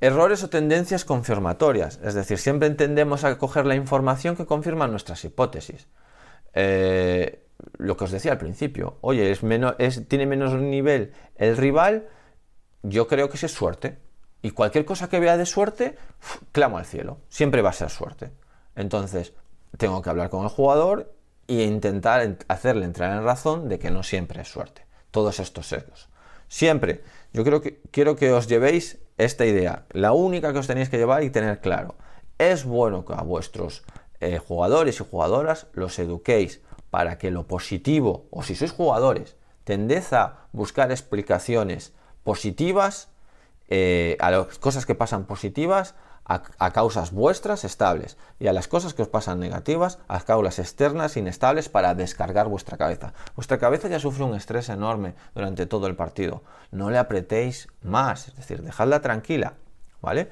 Errores 0.00 0.42
o 0.42 0.50
tendencias 0.50 1.04
confirmatorias, 1.04 2.00
es 2.02 2.14
decir, 2.14 2.38
siempre 2.38 2.66
entendemos 2.66 3.22
a 3.22 3.38
coger 3.38 3.66
la 3.66 3.76
información 3.76 4.34
que 4.34 4.44
confirma 4.44 4.88
nuestras 4.88 5.24
hipótesis. 5.24 5.86
Eh, 6.54 7.46
lo 7.78 7.96
que 7.96 8.04
os 8.04 8.10
decía 8.10 8.32
al 8.32 8.38
principio, 8.38 8.98
oye, 9.00 9.30
es 9.30 9.42
menos, 9.42 9.74
es, 9.78 10.06
tiene 10.08 10.26
menos 10.26 10.54
nivel 10.54 11.12
el 11.36 11.56
rival, 11.56 12.08
yo 12.82 13.06
creo 13.08 13.28
que 13.28 13.44
es 13.44 13.52
suerte. 13.52 13.98
Y 14.42 14.50
cualquier 14.50 14.84
cosa 14.84 15.08
que 15.08 15.20
vea 15.20 15.36
de 15.36 15.46
suerte, 15.46 15.96
clamo 16.50 16.78
al 16.78 16.84
cielo. 16.84 17.18
Siempre 17.28 17.62
va 17.62 17.70
a 17.70 17.74
ser 17.74 17.90
suerte. 17.90 18.32
Entonces, 18.74 19.34
tengo 19.76 20.02
que 20.02 20.10
hablar 20.10 20.30
con 20.30 20.42
el 20.42 20.48
jugador 20.48 21.14
e 21.46 21.62
intentar 21.62 22.36
hacerle 22.48 22.84
entrar 22.84 23.16
en 23.16 23.24
razón 23.24 23.68
de 23.68 23.78
que 23.78 23.90
no 23.90 24.02
siempre 24.02 24.42
es 24.42 24.48
suerte. 24.48 24.84
Todos 25.10 25.38
estos 25.38 25.68
sesgos. 25.68 26.08
Siempre, 26.48 27.02
yo 27.32 27.44
creo 27.44 27.60
que 27.60 27.80
quiero 27.90 28.16
que 28.16 28.32
os 28.32 28.48
llevéis 28.48 28.98
esta 29.16 29.46
idea. 29.46 29.86
La 29.90 30.12
única 30.12 30.52
que 30.52 30.58
os 30.58 30.66
tenéis 30.66 30.88
que 30.88 30.98
llevar 30.98 31.22
y 31.22 31.30
tener 31.30 31.60
claro. 31.60 31.94
Es 32.38 32.64
bueno 32.64 33.04
que 33.04 33.14
a 33.14 33.22
vuestros 33.22 33.84
eh, 34.20 34.38
jugadores 34.38 35.00
y 35.00 35.04
jugadoras 35.04 35.68
los 35.72 35.98
eduquéis 35.98 36.60
para 36.92 37.16
que 37.16 37.30
lo 37.30 37.46
positivo, 37.48 38.26
o 38.28 38.44
si 38.44 38.52
sois 38.52 38.68
jugadores, 38.68 39.40
tendéis 39.64 40.12
a 40.12 40.44
buscar 40.52 40.92
explicaciones 40.92 41.96
positivas 42.20 43.08
eh, 43.72 44.20
a 44.20 44.30
las 44.30 44.58
cosas 44.60 44.84
que 44.84 44.94
pasan 44.94 45.24
positivas 45.24 45.96
a, 46.28 46.70
causas 46.70 47.10
vuestras 47.10 47.64
estables 47.64 48.18
y 48.38 48.48
a 48.48 48.52
las 48.52 48.68
cosas 48.68 48.92
que 48.92 49.00
os 49.00 49.08
pasan 49.08 49.40
negativas 49.40 50.00
a 50.06 50.20
causas 50.20 50.58
externas 50.58 51.16
inestables 51.16 51.70
para 51.70 51.94
descargar 51.94 52.48
vuestra 52.48 52.76
cabeza. 52.76 53.14
Vuestra 53.36 53.56
cabeza 53.56 53.88
ya 53.88 53.98
sufre 53.98 54.24
un 54.24 54.34
estrés 54.34 54.68
enorme 54.68 55.14
durante 55.34 55.64
todo 55.64 55.86
el 55.86 55.96
partido. 55.96 56.42
No 56.72 56.90
le 56.90 56.98
apretéis 56.98 57.68
más, 57.80 58.28
es 58.28 58.36
decir, 58.36 58.60
dejadla 58.60 59.00
tranquila, 59.00 59.54
¿vale? 60.02 60.28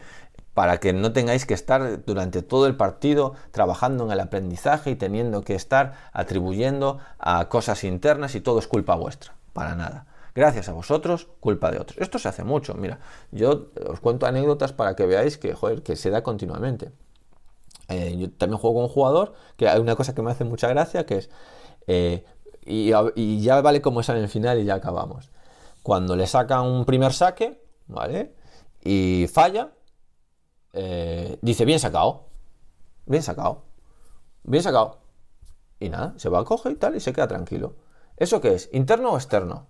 Para 0.54 0.78
que 0.78 0.92
no 0.92 1.12
tengáis 1.12 1.46
que 1.46 1.54
estar 1.54 2.04
durante 2.04 2.42
todo 2.42 2.66
el 2.66 2.76
partido 2.76 3.34
trabajando 3.52 4.04
en 4.04 4.10
el 4.10 4.20
aprendizaje 4.20 4.90
y 4.90 4.96
teniendo 4.96 5.42
que 5.42 5.54
estar 5.54 5.94
atribuyendo 6.12 6.98
a 7.18 7.48
cosas 7.48 7.84
internas 7.84 8.34
y 8.34 8.40
todo 8.40 8.58
es 8.58 8.66
culpa 8.66 8.94
vuestra. 8.94 9.34
Para 9.52 9.74
nada. 9.74 10.06
Gracias 10.34 10.68
a 10.68 10.72
vosotros, 10.72 11.28
culpa 11.40 11.70
de 11.70 11.78
otros. 11.78 11.98
Esto 11.98 12.18
se 12.18 12.28
hace 12.28 12.44
mucho. 12.44 12.74
Mira, 12.74 12.98
yo 13.30 13.68
os 13.88 14.00
cuento 14.00 14.26
anécdotas 14.26 14.72
para 14.72 14.94
que 14.96 15.06
veáis 15.06 15.38
que, 15.38 15.54
joder, 15.54 15.82
que 15.82 15.96
se 15.96 16.10
da 16.10 16.22
continuamente. 16.22 16.92
Eh, 17.88 18.16
yo 18.16 18.30
también 18.30 18.58
juego 18.58 18.76
con 18.76 18.84
un 18.84 18.88
jugador 18.88 19.34
que 19.56 19.68
hay 19.68 19.80
una 19.80 19.96
cosa 19.96 20.14
que 20.14 20.22
me 20.22 20.30
hace 20.30 20.44
mucha 20.44 20.68
gracia 20.68 21.04
que 21.06 21.16
es, 21.16 21.30
eh, 21.88 22.24
y, 22.64 23.40
ya 23.40 23.60
vale 23.60 23.80
como 23.82 24.00
es 24.00 24.08
en 24.08 24.16
el 24.16 24.28
final 24.28 24.60
y 24.60 24.64
ya 24.64 24.74
acabamos. 24.74 25.30
Cuando 25.82 26.14
le 26.14 26.26
sacan 26.26 26.66
un 26.66 26.84
primer 26.84 27.12
saque, 27.12 27.60
¿vale? 27.88 28.34
Y 28.84 29.26
falla, 29.32 29.70
eh, 30.72 31.38
dice, 31.42 31.64
bien 31.64 31.80
sacado, 31.80 32.26
bien 33.06 33.22
sacado, 33.22 33.64
bien 34.44 34.62
sacado. 34.62 34.98
Y 35.78 35.88
nada, 35.88 36.14
se 36.16 36.28
va 36.28 36.40
a 36.40 36.44
coger 36.44 36.72
y 36.72 36.76
tal 36.76 36.96
y 36.96 37.00
se 37.00 37.12
queda 37.12 37.28
tranquilo. 37.28 37.74
¿Eso 38.16 38.40
qué 38.40 38.54
es? 38.54 38.68
¿Interno 38.72 39.12
o 39.12 39.16
externo? 39.16 39.66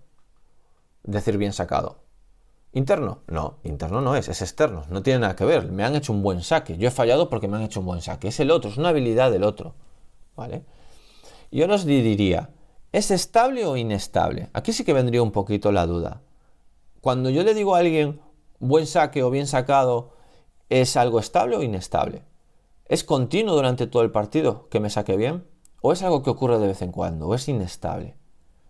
decir 1.03 1.37
bien 1.37 1.53
sacado. 1.53 2.03
¿Interno? 2.73 3.19
No, 3.27 3.57
interno 3.63 4.01
no 4.01 4.15
es, 4.15 4.29
es 4.29 4.41
externo, 4.41 4.85
no 4.89 5.03
tiene 5.03 5.19
nada 5.19 5.35
que 5.35 5.45
ver. 5.45 5.69
Me 5.71 5.83
han 5.83 5.95
hecho 5.95 6.13
un 6.13 6.21
buen 6.21 6.41
saque. 6.41 6.77
Yo 6.77 6.87
he 6.87 6.91
fallado 6.91 7.29
porque 7.29 7.47
me 7.47 7.57
han 7.57 7.63
hecho 7.63 7.81
un 7.81 7.85
buen 7.85 8.01
saque. 8.01 8.29
Es 8.29 8.39
el 8.39 8.51
otro, 8.51 8.69
es 8.69 8.77
una 8.77 8.89
habilidad 8.89 9.31
del 9.31 9.43
otro. 9.43 9.75
¿Vale? 10.35 10.63
Yo 11.51 11.65
os 11.67 11.85
diría, 11.85 12.49
¿es 12.93 13.11
estable 13.11 13.65
o 13.65 13.75
inestable? 13.75 14.49
Aquí 14.53 14.71
sí 14.71 14.85
que 14.85 14.93
vendría 14.93 15.21
un 15.21 15.31
poquito 15.31 15.71
la 15.71 15.85
duda. 15.85 16.21
Cuando 17.01 17.29
yo 17.29 17.43
le 17.43 17.53
digo 17.53 17.75
a 17.75 17.79
alguien 17.79 18.21
buen 18.59 18.87
saque 18.87 19.21
o 19.23 19.29
bien 19.29 19.47
sacado, 19.47 20.13
¿es 20.71 20.97
algo 20.97 21.19
estable 21.19 21.57
o 21.57 21.63
inestable? 21.63 22.23
¿Es 22.85 23.03
continuo 23.03 23.55
durante 23.55 23.87
todo 23.87 24.03
el 24.03 24.11
partido 24.11 24.69
que 24.69 24.79
me 24.79 24.89
saque 24.89 25.17
bien? 25.17 25.45
¿O 25.81 25.91
es 25.91 26.01
algo 26.01 26.23
que 26.23 26.29
ocurre 26.29 26.59
de 26.59 26.67
vez 26.67 26.81
en 26.81 26.91
cuando? 26.91 27.27
¿O 27.27 27.35
es 27.35 27.47
inestable? 27.47 28.15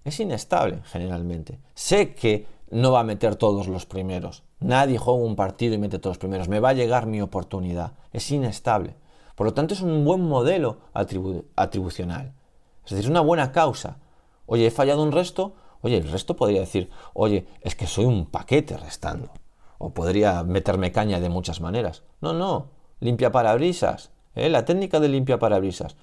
es 0.04 0.20
inestable 0.20 0.82
generalmente. 0.86 1.60
Sé 1.76 2.14
que 2.16 2.48
no 2.72 2.92
va 2.92 3.02
a 3.02 3.04
meter 3.04 3.36
todos 3.36 3.68
los 3.68 3.86
primeros. 3.86 4.44
Nadie 4.60 4.98
juega 4.98 5.20
un 5.20 5.36
partido 5.36 5.76
y 5.76 5.78
mete 5.78 6.00
todos 6.00 6.16
los 6.16 6.20
primeros. 6.20 6.50
Me 6.50 6.60
va 6.60 6.70
a 6.70 6.74
llegar 6.74 7.06
mi 7.06 7.22
oportunidad. 7.22 7.94
Es 8.14 8.32
inestable. 8.32 8.96
Por 9.36 9.46
lo 9.46 9.54
tanto, 9.54 9.74
es 9.74 9.82
un 9.82 10.04
buen 10.06 10.22
modelo 10.22 10.80
atribucional. 10.94 12.34
Es 12.84 12.92
decir, 12.92 13.06
es 13.06 13.10
una 13.10 13.22
buena 13.22 13.52
causa. 13.52 13.98
Oye, 14.46 14.68
he 14.68 14.72
fallado 14.72 15.04
un 15.04 15.12
resto. 15.12 15.54
Oye, 15.82 15.98
el 15.98 16.12
resto 16.12 16.36
podría 16.36 16.62
decir, 16.62 16.90
oye, 17.14 17.48
es 17.62 17.76
que 17.76 17.88
soy 17.88 18.06
un 18.06 18.28
paquete 18.28 18.78
restando. 18.78 19.32
O 19.84 19.94
podría 19.94 20.44
meterme 20.44 20.92
caña 20.92 21.20
de 21.20 21.30
muchas 21.30 21.60
maneras. 21.60 22.04
No, 22.22 22.34
no. 22.34 22.70
Limpia 23.00 23.32
parabrisas. 23.32 24.12
¿eh? 24.36 24.50
La 24.50 24.64
técnica 24.66 25.00
de 25.00 25.10
limpia 25.10 25.40
parabrisas. 25.40 25.96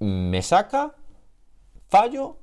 Me 0.00 0.42
saca, 0.42 0.96
fallo 1.88 2.42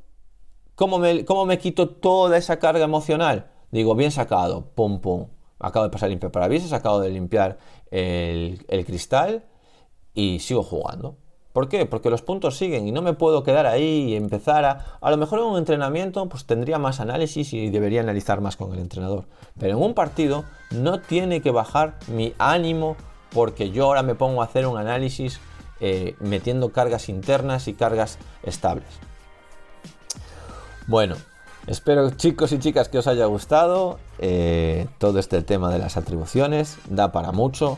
¿Cómo 0.80 0.98
me, 1.46 1.58
quito 1.60 1.90
toda 1.90 2.38
esa 2.38 2.58
carga 2.58 2.86
emocional? 2.86 3.52
Digo, 3.70 3.96
bien 3.96 4.12
sacado, 4.12 4.70
pum, 4.76 5.02
pum. 5.02 5.28
Acabo 5.60 5.84
de 5.84 5.92
pasar 5.92 6.08
limpiar 6.08 6.32
parabrisas, 6.32 6.72
acabo 6.72 7.02
de 7.02 7.10
limpiar 7.10 7.58
el, 7.92 8.66
cristal 8.86 9.44
y 10.14 10.40
sigo 10.40 10.64
jugando. 10.64 11.18
¿Por 11.60 11.68
qué? 11.68 11.86
Porque 11.86 12.10
los 12.10 12.22
puntos 12.22 12.56
siguen 12.56 12.88
y 12.88 12.94
no 12.94 13.02
me 13.02 13.12
puedo 13.12 13.44
quedar 13.44 13.66
ahí 13.66 14.14
y 14.14 14.16
empezar 14.16 14.64
a... 14.64 14.86
A 15.02 15.12
lo 15.12 15.18
mejor 15.18 15.40
en 15.40 15.46
un 15.46 15.58
entrenamiento 15.58 16.30
pues 16.30 16.46
tendría 16.46 16.80
más 16.80 17.02
análisis 17.02 17.52
y 17.52 17.70
debería 17.70 18.00
analizar 18.00 18.40
más 18.40 18.56
con 18.56 18.72
el 18.72 18.80
entrenador. 18.80 19.26
Pero 19.60 19.76
en 19.76 19.84
un 19.84 19.94
partido 19.94 20.46
no 20.72 21.02
tiene 21.02 21.42
que 21.42 21.52
bajar 21.52 21.96
mi 22.08 22.34
ánimo 22.38 22.96
porque 23.34 23.72
yo 23.72 23.88
ahora 23.88 24.04
me 24.04 24.16
pongo 24.16 24.42
a 24.42 24.46
hacer 24.46 24.68
un 24.68 24.78
análisis 24.78 25.42
eh, 25.82 26.16
metiendo 26.22 26.72
cargas 26.72 27.10
internas 27.10 27.68
y 27.68 27.74
cargas 27.74 28.20
estables. 28.44 28.88
Bueno, 30.88 31.18
espero 31.68 32.10
chicos 32.12 32.54
y 32.54 32.60
chicas 32.60 32.88
que 32.88 33.00
os 33.00 33.08
haya 33.08 33.26
gustado 33.26 34.00
eh, 34.20 34.88
todo 34.98 35.20
este 35.20 35.42
tema 35.42 35.70
de 35.70 35.80
las 35.80 35.98
atribuciones. 35.98 36.78
Da 36.90 37.12
para 37.12 37.34
mucho. 37.34 37.78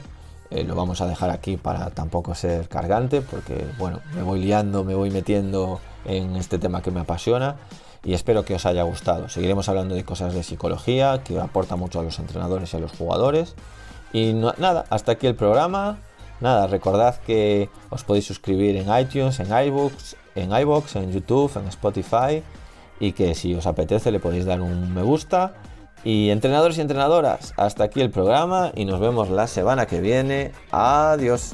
Eh, 0.51 0.65
lo 0.65 0.75
vamos 0.75 0.99
a 0.99 1.07
dejar 1.07 1.29
aquí 1.29 1.55
para 1.55 1.89
tampoco 1.91 2.35
ser 2.35 2.67
cargante 2.67 3.21
porque, 3.21 3.65
bueno, 3.77 4.01
me 4.13 4.21
voy 4.21 4.41
liando, 4.41 4.83
me 4.83 4.95
voy 4.95 5.09
metiendo 5.09 5.79
en 6.03 6.35
este 6.35 6.59
tema 6.59 6.81
que 6.81 6.91
me 6.91 6.99
apasiona 6.99 7.55
y 8.03 8.13
espero 8.13 8.43
que 8.43 8.55
os 8.55 8.65
haya 8.65 8.83
gustado. 8.83 9.29
Seguiremos 9.29 9.69
hablando 9.69 9.95
de 9.95 10.03
cosas 10.03 10.33
de 10.33 10.43
psicología 10.43 11.21
que 11.23 11.39
aporta 11.39 11.77
mucho 11.77 12.01
a 12.01 12.03
los 12.03 12.19
entrenadores 12.19 12.73
y 12.73 12.77
a 12.77 12.79
los 12.81 12.91
jugadores. 12.91 13.55
Y 14.11 14.33
nada, 14.33 14.85
hasta 14.89 15.13
aquí 15.13 15.27
el 15.27 15.35
programa. 15.35 15.99
Nada, 16.41 16.67
recordad 16.67 17.15
que 17.17 17.69
os 17.89 18.03
podéis 18.03 18.25
suscribir 18.25 18.75
en 18.75 18.87
iTunes, 18.99 19.39
en 19.39 19.47
iBooks, 19.67 20.17
en 20.35 20.51
iBox, 20.51 20.95
en 20.97 21.11
YouTube, 21.11 21.51
en 21.55 21.67
Spotify 21.67 22.43
y 22.99 23.13
que 23.13 23.35
si 23.35 23.53
os 23.55 23.67
apetece 23.67 24.11
le 24.11 24.19
podéis 24.19 24.45
dar 24.45 24.59
un 24.59 24.93
me 24.93 25.01
gusta. 25.01 25.53
Y 26.03 26.29
entrenadores 26.29 26.77
y 26.77 26.81
entrenadoras, 26.81 27.53
hasta 27.57 27.83
aquí 27.83 28.01
el 28.01 28.09
programa 28.09 28.71
y 28.75 28.85
nos 28.85 28.99
vemos 28.99 29.29
la 29.29 29.47
semana 29.47 29.85
que 29.85 30.01
viene. 30.01 30.51
Adiós. 30.71 31.53